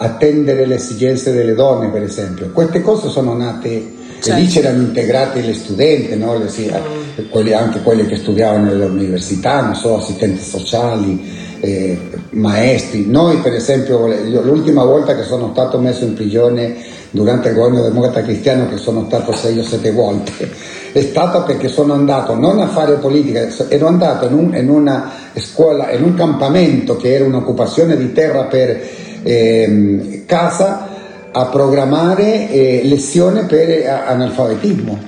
[0.02, 2.52] attendere le esigenze delle donne, per esempio.
[2.52, 4.32] Queste cose sono nate certo.
[4.32, 4.68] e lì certo.
[4.68, 6.38] c'erano integrati le studenti, no?
[6.38, 7.30] le, sì, mm.
[7.30, 11.98] quelli, anche quelle che studiavano all'università, non so, assistenti sociali, eh,
[12.32, 13.08] maestri.
[13.08, 14.08] Noi, per esempio,
[14.42, 16.78] l'ultima volta che sono stato messo in prigione
[17.12, 20.32] durante il governo democrata cristiano, che sono stato sei o sette volte,
[20.94, 25.12] è stato perché sono andato non a fare politica, ero andato in, un, in una
[25.36, 30.88] scuola, in un campamento che era un'occupazione di terra per eh, casa
[31.32, 35.08] a programmare eh, lezioni per eh, analfabetismo.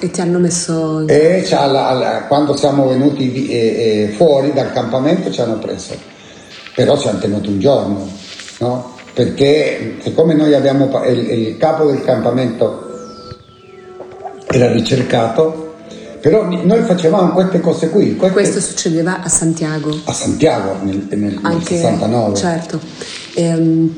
[0.00, 1.00] E ti hanno messo...
[1.00, 1.06] In...
[1.08, 5.94] E alla, alla, quando siamo venuti eh, eh, fuori dal campamento ci hanno preso,
[6.74, 8.08] però ci hanno tenuto un giorno,
[8.58, 8.92] no?
[9.14, 12.82] perché siccome noi abbiamo il, il capo del campamento
[14.48, 15.63] era ricercato
[16.24, 18.16] Però noi facevamo queste cose qui.
[18.16, 18.32] Queste...
[18.34, 19.94] Questo succedeva a Santiago.
[20.04, 22.34] A Santiago nel, nel, Anche, nel 69.
[22.34, 22.80] Certo.
[23.34, 23.94] Ehm,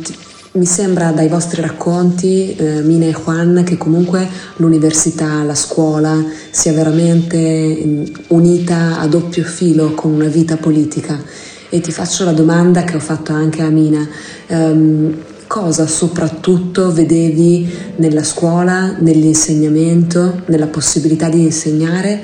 [0.50, 6.20] mi sembra dai vostri racconti, eh, Mina e Juan, che comunque l'università, la scuola
[6.50, 11.22] sia veramente mm, unita a doppio filo con una vita politica.
[11.68, 14.04] E ti faccio la domanda che ho fatto anche a Mina.
[14.48, 15.16] Um,
[15.46, 22.20] cosa soprattutto vedevi nella scuola, nell'insegnamento, nella possibilità di insegnare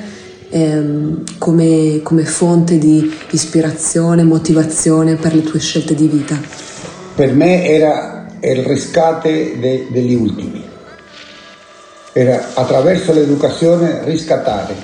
[0.51, 6.39] ehm, come, come fonte di ispirazione, motivazione per le tue scelte di vita?
[7.15, 10.63] Per me era il riscate de, degli ultimi.
[12.13, 14.75] Era attraverso l'educazione riscattare,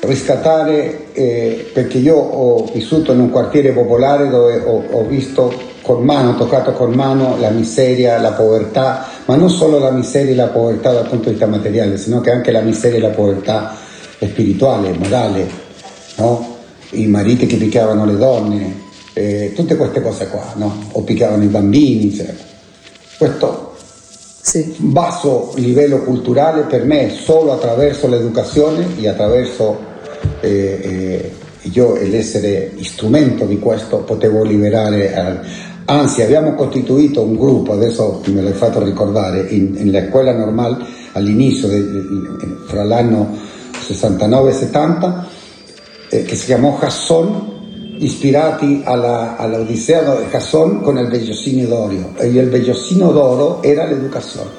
[0.00, 6.04] riscattare eh, perché io ho vissuto in un quartiere popolare dove ho, ho visto con
[6.04, 10.48] mano, toccato con mano la miseria, la povertà, ma non solo la miseria e la
[10.48, 13.74] povertà dal punto di vista materiale, sino che anche la miseria e la povertà
[14.20, 15.48] spirituale, morale,
[16.16, 16.56] no?
[16.90, 18.80] i mariti che picchiavano le donne,
[19.14, 20.90] eh, tutte queste cose qua, no?
[20.92, 22.34] o picchiavano i bambini, cioè.
[23.16, 23.74] questo
[24.42, 24.74] sì.
[24.76, 29.78] basso livello culturale per me solo attraverso l'educazione e attraverso
[30.40, 31.32] eh, eh,
[31.72, 35.14] io l'essere strumento di questo potevo liberare,
[35.90, 41.68] anzi abbiamo costituito un gruppo, adesso me l'hai fatto ricordare, in, in scuola normale all'inizio,
[42.66, 43.36] fra l'anno
[43.80, 45.26] 69 e 70,
[46.10, 47.56] eh, che si chiamò Hasson,
[47.98, 54.50] ispirati alla, all'Odissea di Casson con il Bellosino d'Oro e il Bellosino d'Oro era l'educazione.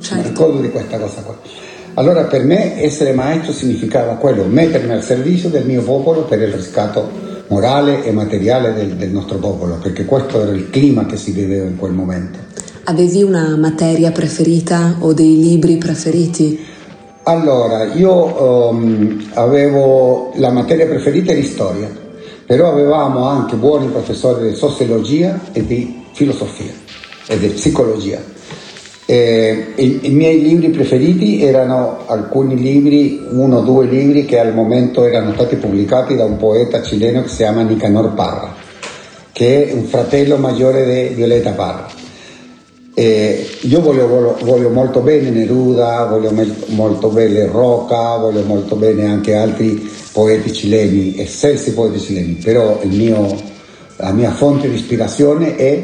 [0.00, 0.16] Certo.
[0.16, 1.36] Mi ricordo di questa cosa qua.
[1.94, 6.52] Allora per me essere maestro significava quello, mettermi al servizio del mio popolo per il
[6.52, 11.32] riscatto morale e materiale del, del nostro popolo, perché questo era il clima che si
[11.32, 12.38] viveva in quel momento.
[12.84, 16.58] Avevi una materia preferita o dei libri preferiti?
[17.24, 22.06] Allora, io um, avevo la materia preferita di storia
[22.48, 26.72] però avevamo anche buoni professori di sociologia e di filosofia
[27.26, 28.22] e di psicologia.
[29.10, 34.52] Eh, i, i, miei libri preferiti erano alcuni libri, uno o due libri che al
[34.52, 38.54] momento erano stati pubblicati da un poeta cileno che si chiama Nicanor Parra,
[39.32, 41.86] che è un fratello maggiore di Violeta Parra.
[42.92, 46.30] Eh, io voglio, voglio, molto bene Neruda, voglio
[46.66, 53.34] molto bene Roca, voglio molto bene anche altri poeti cileni, eccelsi poeti cileni, però mio,
[53.96, 55.82] la mia fonte di ispirazione è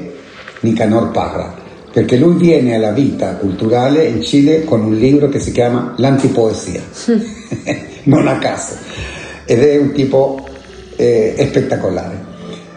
[0.60, 1.63] Nicanor Parra,
[1.94, 6.82] perché lui viene alla vita culturale in Cile con un libro che si chiama L'antipoesia,
[8.02, 8.74] non a caso,
[9.44, 10.44] ed è un tipo
[10.96, 12.32] eh, spettacolare.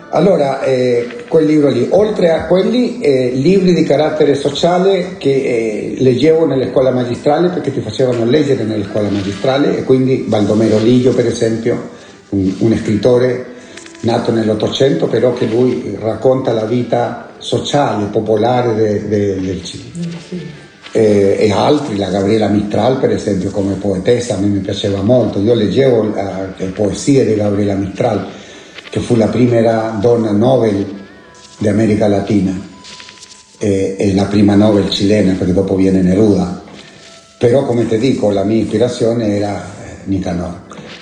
[0.10, 5.96] Allora, eh, quel libro lì, oltre a quelli, eh, libri di carattere sociale che eh,
[5.98, 11.12] leggevo nelle scuole magistrali perché ti facevano leggere nelle scuole magistrali e quindi Baldomero Liglio
[11.14, 11.90] per esempio,
[12.30, 13.56] un, un scrittore
[14.02, 20.66] nato nell'Ottocento però che lui racconta la vita sociale, popolare de, de, del Cile.
[20.92, 25.40] E, e, altri, la Gabriela Mistral per esempio come poetessa, a me mi piaceva molto,
[25.40, 28.28] io leggevo le eh, poesie di Gabriela Mistral
[28.90, 30.86] che fu la prima donna Nobel
[31.58, 32.60] di America Latina
[33.58, 36.64] e, e, la prima Nobel cilena perché dopo viene Neruda.
[37.38, 39.98] Però come ti dico la mia ispirazione era eh,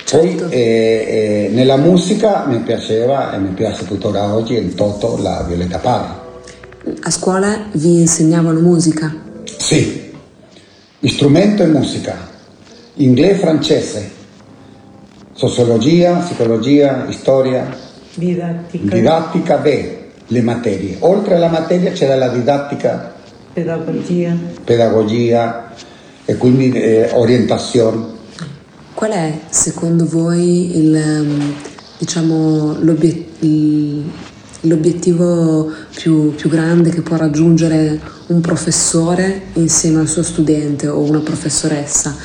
[0.06, 0.20] Nicanor.
[0.20, 0.50] Poi certo.
[0.50, 5.80] eh, eh, nella musica mi piaceva e mi piace tuttora oggi il Toto, la Violetta
[5.80, 6.24] Parra.
[7.02, 9.14] A scuola vi insegnavano musica?
[9.58, 10.12] Sì,
[11.02, 12.16] strumento e musica,
[12.96, 14.12] inglese e francese,
[15.34, 17.76] sociologia, psicologia, storia,
[18.14, 20.98] didattica, didattica beh, le materie.
[21.00, 23.14] Oltre alla materia c'era la didattica,
[23.54, 25.72] pedagogia, pedagogia
[26.26, 28.14] e quindi eh, orientazione.
[28.96, 31.54] Qual è secondo voi il, ehm,
[31.98, 32.78] diciamo,
[34.62, 41.20] l'obiettivo più, più grande che può raggiungere un professore insieme al suo studente o una
[41.20, 42.16] professoressa?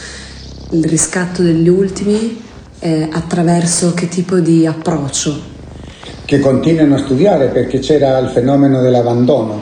[0.71, 2.41] Il riscatto degli ultimi
[2.79, 5.41] eh, attraverso che tipo di approccio?
[6.25, 9.61] Che continuano a studiare perché c'era il fenomeno dell'abbandono.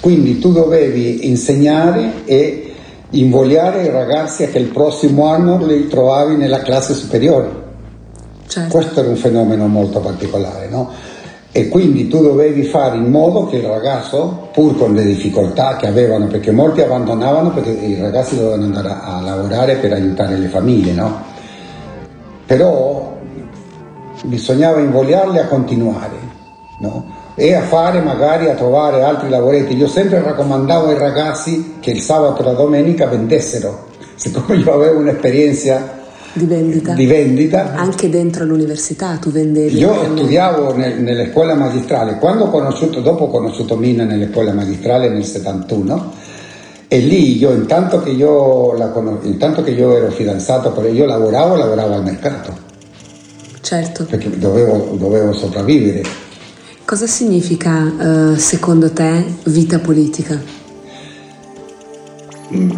[0.00, 2.71] Quindi tu dovevi insegnare e
[3.12, 7.60] invogliare i ragazzi a che il prossimo anno li trovavi nella classe superiore.
[8.46, 8.76] Certo.
[8.76, 10.90] Questo era un fenomeno molto particolare, no?
[11.50, 15.86] E quindi tu dovevi fare in modo che il ragazzo, pur con le difficoltà che
[15.86, 20.48] avevano, perché molti abbandonavano perché i ragazzi dovevano andare a, a lavorare per aiutare le
[20.48, 21.30] famiglie, no?
[22.46, 23.16] però
[24.24, 26.22] bisognava invogliarli a continuare
[26.82, 27.20] no?
[27.34, 29.76] E a fare magari a trovare altri lavoretti.
[29.76, 34.98] Io sempre raccomandavo ai ragazzi che il sabato e la domenica vendessero, siccome io avevo
[34.98, 36.00] un'esperienza
[36.34, 36.94] di vendita.
[36.94, 37.74] Di vendita.
[37.74, 39.76] Anche dentro l'università tu vendevi.
[39.76, 44.52] Io studiavo nel, nelle scuole magistrali, quando ho conosciuto, dopo ho conosciuto Mina nelle scuole
[44.52, 46.12] magistrali nel 71
[46.88, 51.94] e lì io intanto che io, la, intanto che io ero fidanzato, io lavoravo, lavoravo
[51.94, 52.70] al mercato.
[53.60, 54.04] Certo.
[54.04, 56.02] Perché dovevo, dovevo sopravvivere.
[56.92, 60.38] Cosa significa, uh, secondo te, vita politica?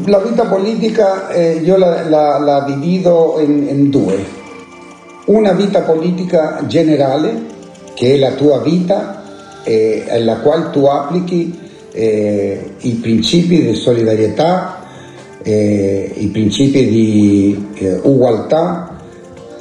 [0.07, 4.25] La vita politica eh, io la, la, la divido in, in, due.
[5.25, 7.43] Una vita politica generale,
[7.95, 9.25] che è la tua vita,
[9.65, 11.59] eh, alla quale tu applichi
[11.91, 14.79] eh, i principi di solidarietà,
[15.43, 18.97] eh, i principi di eh, uguaglietà,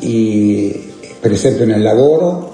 [0.02, 2.53] i, per esempio nel lavoro,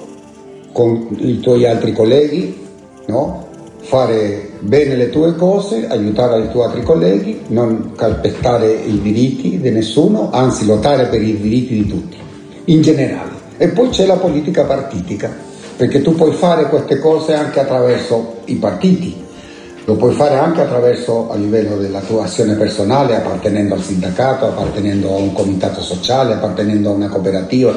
[0.72, 2.68] con i tuoi altri colleghi,
[3.08, 3.48] no?
[3.82, 9.72] fare bene le tue cose, aiutare i tuoi altri colleghi, non calpestare i diritti di
[9.72, 12.18] nessuno, anzi lottare per i diritti di tutti,
[12.66, 13.32] in generale.
[13.58, 15.34] E poi c'è la politica partitica,
[15.76, 19.28] perché tu puoi fare queste cose anche attraverso i partiti,
[19.86, 25.16] lo puoi fare anche attraverso a livello della tua azione personale, appartenendo al sindacato, appartenendo
[25.16, 27.76] a un comitato sociale, appartenendo a una cooperativa,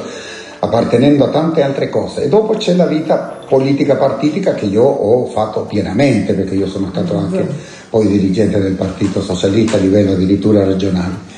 [0.64, 2.24] appartenendo a tante altre cose.
[2.24, 6.88] E dopo c'è la vita politica partitica che io ho fatto pienamente, perché io sono
[6.90, 7.44] stato anche
[7.90, 11.30] poi dirigente del Partito Socialista a livello addirittura regionale.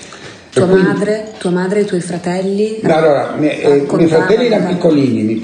[0.50, 2.80] Tua, quindi, madre, tua madre e i tuoi fratelli?
[2.82, 5.40] Allora, eh, i miei fratelli erano piccolini, i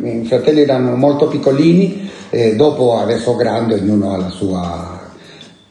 [0.00, 5.00] miei fratelli erano molto piccolini, eh, dopo adesso grande ognuno ha la sua...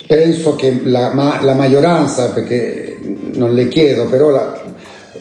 [0.08, 2.98] Penso che la, ma, la maggioranza, perché
[3.34, 4.61] non le chiedo, però la,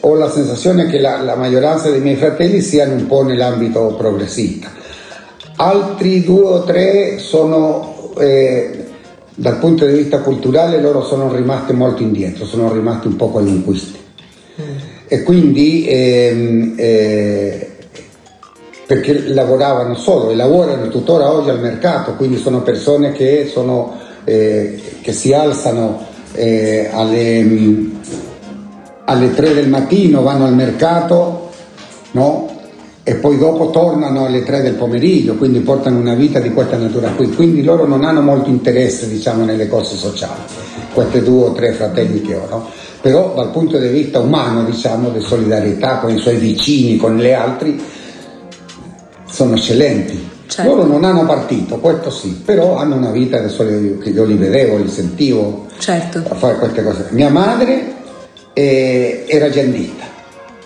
[0.01, 4.71] ho la sensazione che la, la, maggioranza dei miei fratelli siano un po' nell'ambito progressista.
[5.57, 8.85] Altri due o tre sono, eh,
[9.35, 13.99] dal punto di vista culturale, loro sono rimasti molto indietro, sono rimasti un po' qualunquisti.
[14.61, 14.77] Mm.
[15.07, 17.71] E quindi ehm, eh,
[18.87, 24.77] perché lavoravano solo e lavorano tuttora oggi al mercato, quindi sono persone che, sono, eh,
[25.01, 27.99] che si alzano eh, alle,
[29.11, 31.49] alle 3 del mattino, vanno al mercato
[32.11, 32.49] no?
[33.03, 37.09] e poi dopo tornano alle 3 del pomeriggio, quindi portano una vita di questa natura
[37.09, 40.41] qui, quindi loro non hanno molto interesse diciamo, nelle cose sociali,
[40.93, 42.47] questi due o tre fratelli che ho.
[42.49, 42.69] No?
[43.01, 47.33] Però dal punto di vista umano, diciamo, di solidarietà con i suoi vicini, con le
[47.33, 47.81] altri,
[49.25, 50.29] sono eccellenti.
[50.45, 50.69] Certo.
[50.69, 54.89] Loro non hanno partito, questo sì, però hanno una vita che io li vedevo, li
[54.89, 56.21] sentivo certo.
[56.27, 57.07] a fare queste cose.
[57.11, 57.99] Mia madre
[58.53, 60.05] eh, era agendista,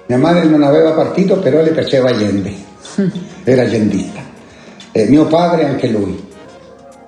[0.07, 2.53] mia madre non aveva partito, però le piaceva Allende,
[3.43, 4.21] era agendista.
[4.91, 6.23] Eh, mio padre anche lui,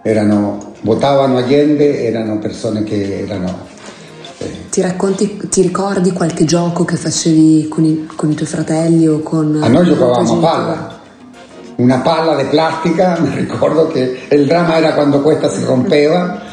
[0.02, 3.66] erano, votavano Allende, erano persone che erano
[4.40, 4.70] eh.
[4.70, 9.22] ti racconti, ti ricordi qualche gioco che facevi con i, con i tuoi fratelli o
[9.22, 9.60] con...
[9.62, 11.00] A noi giocavamo a palla,
[11.78, 16.46] una palla di plastica, mi ricordo che il dramma era quando questa si rompeva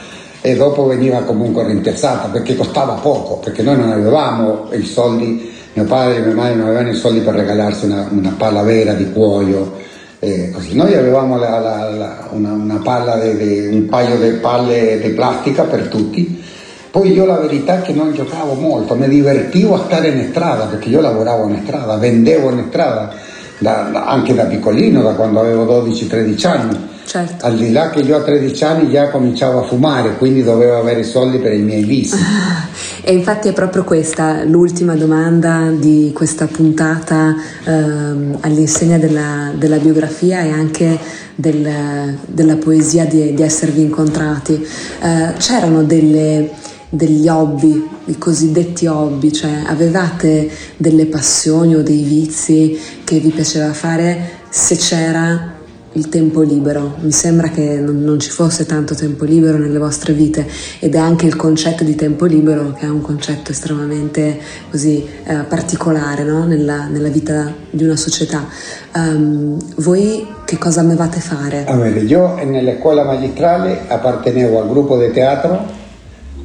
[0.46, 5.84] e dopo veniva comunque rimpiazzata perché costava poco, perché noi non avevamo i soldi, mio
[5.84, 9.10] padre e mia madre non avevano i soldi per regalarsi una, una palla vera di
[9.10, 9.72] cuoio.
[10.18, 15.00] Eh, noi avevamo la, la, la, una, una, palla de, de, un paio di palle
[15.00, 16.42] di plastica per tutti.
[16.90, 20.66] Poi io la verità è che non giocavo molto, mi divertivo a stare in strada
[20.66, 23.14] perché io lavoravo in strada, vendevo in strada
[23.56, 26.92] da, da, anche da piccolino, da quando avevo 12-13 anni.
[27.14, 27.46] Certo.
[27.46, 30.98] Al di là che io a 13 anni già cominciavo a fumare, quindi dovevo avere
[30.98, 32.16] i soldi per i miei vizi.
[33.06, 40.40] E infatti è proprio questa l'ultima domanda di questa puntata ehm, all'insegna della, della, biografia
[40.40, 40.98] e anche
[41.34, 44.54] del, della poesia di, di esservi incontrati.
[45.02, 46.50] Eh, c'erano delle
[46.88, 50.48] degli hobby, i cosiddetti hobby, cioè avevate
[50.78, 55.53] delle passioni o dei vizi che vi piaceva fare se c'era
[55.94, 56.94] il tempo libero.
[57.00, 60.46] Mi sembra che non, ci fosse tanto tempo libero nelle vostre vite
[60.78, 64.38] ed è anche il concetto di tempo libero che è un concetto estremamente
[64.70, 66.44] così eh, particolare no?
[66.44, 68.46] nella, nella, vita di una società.
[68.94, 71.64] Um, voi che cosa amavate fare?
[71.66, 75.82] A ver, io nella scuola magistrale appartenevo al gruppo di teatro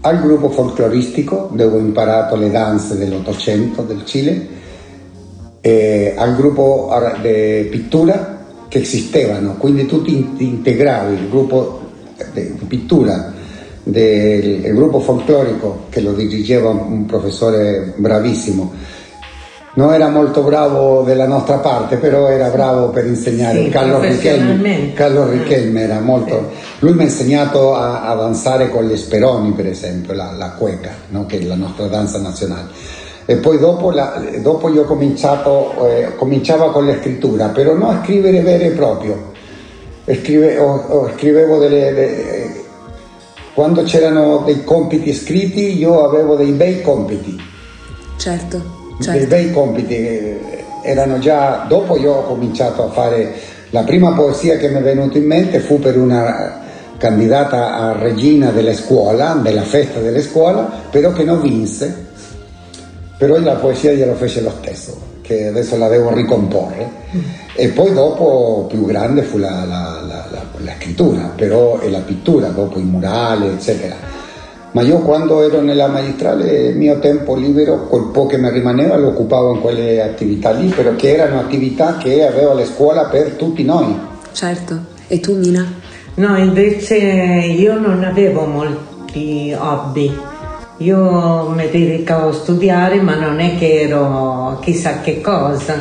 [0.02, 4.48] al gruppo folcloristico dove ho imparato le danze dell'Ottocento del Cile,
[6.16, 6.90] al gruppo
[7.22, 8.39] di pittura
[8.70, 11.82] che esistevano, quindi tu ti integravi il gruppo
[12.34, 13.34] di pittura
[13.84, 18.74] del gruppo folclorico che lo dirigeva un professore bravissimo
[19.80, 23.64] non era molto bravo della nostra parte, però era bravo per insegnare.
[23.64, 26.52] Sì, Carlo, Richelme, Carlo Richelme era molto...
[26.80, 30.92] Lui mi ha insegnato a, a danzare con gli speroni, per esempio, la, la cueca,
[31.10, 31.26] no?
[31.26, 32.68] che è la nostra danza nazionale.
[33.30, 37.92] E poi dopo, la, dopo io ho cominciato, eh, cominciavo con la scrittura, però non
[37.92, 39.32] a scrivere vero e proprio.
[40.04, 42.52] Scrive, o, o scrivevo delle, delle,
[43.54, 47.40] quando c'erano dei compiti scritti io avevo dei bei compiti.
[48.18, 48.64] Certo,
[49.00, 49.20] certo.
[49.20, 50.40] Dei bei compiti, eh,
[50.82, 53.32] erano già, dopo io ho cominciato a fare,
[53.70, 56.62] la prima poesia che mi è venuta in mente fu per una
[56.98, 62.08] candidata a regina della scuola, della festa delle scuole, però che non vinse
[63.20, 66.90] però la poesia glielo fece lo stesso, che adesso la devo ricomporre.
[67.54, 72.48] E poi dopo più grande fu la, la, la, la scrittura, però e la pittura,
[72.48, 73.94] dopo i murali, eccetera.
[74.72, 78.96] Ma io quando ero nella magistrale il mio tempo libero, quel po' che mi rimaneva,
[78.96, 83.32] lo occupavo in quelle attività lì, però che erano attività che avevo alla scuola per
[83.32, 84.00] tutti noi.
[84.32, 84.80] Certo.
[85.10, 85.70] E tu Mina?
[86.16, 90.29] No, invece io non avevo molti hobby
[90.80, 95.76] io mi dedicavo a studiare, ma non è che ero chissà che cosa.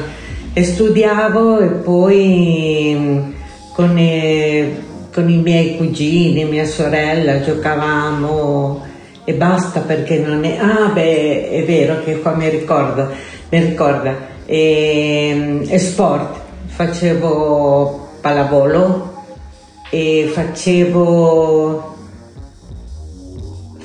[0.52, 3.32] E studiavo e poi mm,
[3.74, 4.76] con i,
[5.12, 8.82] con i miei cugini, mia sorella, giocavamo
[9.24, 10.56] e basta perché non è...
[10.58, 13.08] Ah beh, è vero che qua mi ricordo,
[13.50, 14.16] mi ricorda.
[14.46, 19.14] E, e sport, facevo pallavolo
[19.90, 21.97] e facevo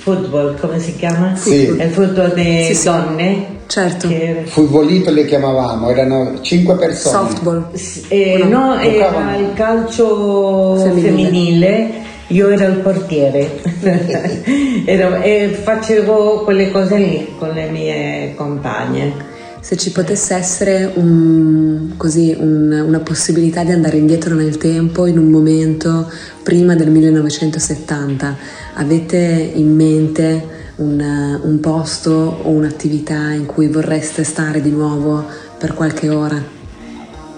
[0.03, 1.33] football, come si chiama?
[1.35, 1.63] Sì.
[1.63, 3.45] Il football delle sì, donne.
[3.67, 4.09] Certo.
[4.09, 4.43] Che...
[4.45, 7.29] Futbolito le chiamavamo, erano cinque persone.
[7.29, 7.67] Softball.
[8.09, 11.07] Eh, no, era il calcio femminile.
[11.07, 12.01] femminile.
[12.27, 13.61] Io ero il portiere
[14.85, 19.31] ero, e facevo quelle cose lì con le mie compagne.
[19.59, 25.17] Se ci potesse essere un, così, un, una possibilità di andare indietro nel tempo in
[25.17, 26.09] un momento
[26.43, 28.37] prima del 1970,
[28.73, 35.25] avete in mente un, un posto o un'attività in cui vorreste stare di nuovo
[35.57, 36.41] per qualche ora?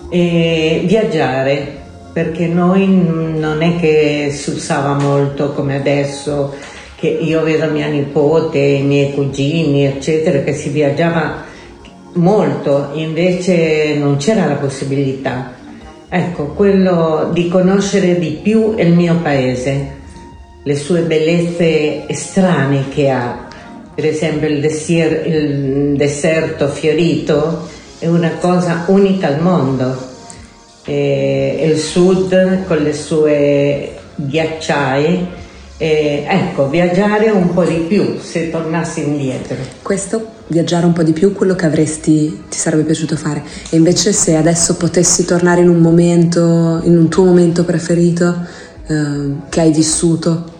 [0.09, 1.83] E viaggiare,
[2.13, 6.53] perché noi non è che si usava molto come adesso,
[6.95, 11.43] che io vedo mia nipote, i miei cugini, eccetera, che si viaggiava
[12.13, 15.53] molto, invece non c'era la possibilità.
[16.07, 20.03] Ecco, quello di conoscere di più il mio paese,
[20.67, 23.47] le sue bellezze strane che ha,
[23.93, 30.13] per esempio il, desier, il deserto fiorito è una cosa unica al mondo.
[30.87, 35.27] E il sud con le sue ghiacciai
[35.77, 39.57] eh, ecco, viaggiare un po' di più se tornassi indietro.
[39.83, 43.43] Questo, viaggiare un po' di più, quello che avresti, ti sarebbe piaciuto fare.
[43.69, 48.35] E invece se adesso potessi tornare in un momento, in un tuo momento preferito
[48.87, 50.53] eh, che hai vissuto?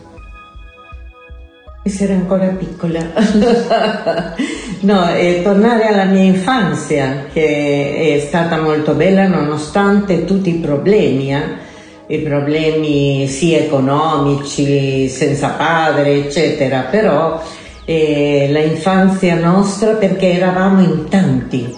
[1.88, 3.00] Essere ancora piccola.
[4.82, 11.32] no, e tornare alla mia infanzia, che è stata molto bella nonostante tutti i problemi.
[11.32, 11.64] Eh?
[12.08, 17.40] i problemi sia economici, senza padre, eccetera, però
[17.86, 21.72] eh, infanzia nostra perché eravamo in tanti,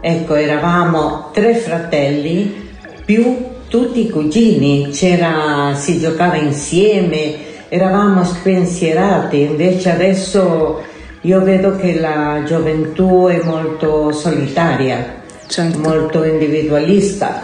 [0.00, 2.70] ecco, eravamo tre fratelli
[3.04, 10.80] più tutti i cugini, C'era, si giocava insieme, eravamo spensierati, invece adesso
[11.22, 15.80] io vedo che la gioventù è molto solitaria, certo.
[15.80, 17.42] molto individualista.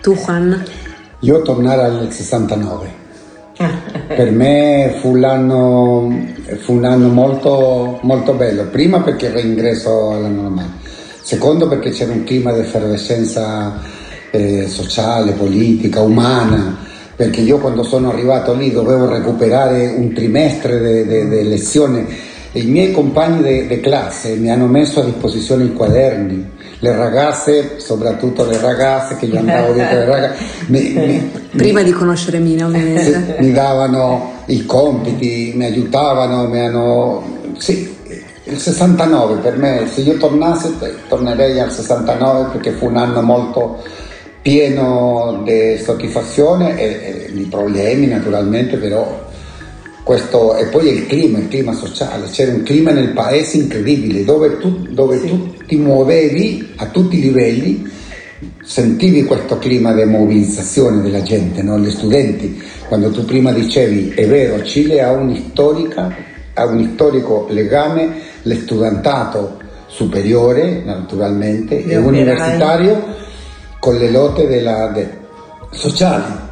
[0.00, 0.64] Tu Juan?
[1.18, 2.98] Io tornare al 69.
[4.06, 6.08] per me fu, l'anno,
[6.60, 10.70] fu un anno molto, molto bello, prima perché reingresso alla normale,
[11.22, 13.80] secondo perché c'era un clima di effervescenza
[14.30, 16.88] eh, sociale, politica, umana,
[17.20, 22.06] perché io quando sono arrivato lì dovevo recuperare un trimestre di lezione.
[22.50, 27.72] E i miei compagni di classe mi hanno messo a disposizione i quaderni le ragazze,
[27.76, 32.38] soprattutto le ragazze che gli andavo dietro le ragazze, mi, mi, prima mi, di conoscere
[32.38, 37.22] Mina ovviamente, mi davano i compiti, mi aiutavano, mi hanno...
[37.58, 37.96] Sì,
[38.44, 40.74] il 69 per me, se io tornassi
[41.06, 43.82] tornerei al 69 perché fu un anno molto
[44.42, 46.84] pieno di soddisfazione e,
[47.28, 49.28] e di problemi naturalmente, però
[50.02, 54.58] questo, e poi il clima, il clima sociale, c'era un clima nel paese incredibile dove
[54.58, 55.28] tu, dove sì.
[55.28, 57.88] tu ti muovevi a tutti i livelli,
[58.62, 61.78] sentivi questo clima di mobilizzazione della gente, no?
[61.78, 68.08] gli studenti, quando tu prima dicevi è vero, Cile ha, ha un storico legame,
[68.42, 73.28] l'estudentato superiore naturalmente e universitario
[73.80, 75.08] con le lotte della, de,
[75.72, 76.48] sociali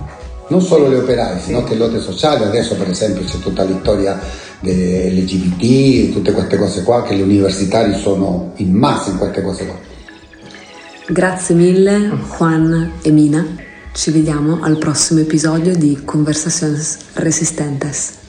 [0.48, 4.18] non solo le operaie, sino che lotte sociali, adesso per esempio c'è tutta l'storia
[4.60, 9.76] LGBT, tutte queste cose qua, che gli universitari sono in massa in queste cose qua.
[11.08, 13.46] Grazie mille Juan e Mina,
[13.92, 18.27] ci vediamo al prossimo episodio di Conversaciones Resistentes.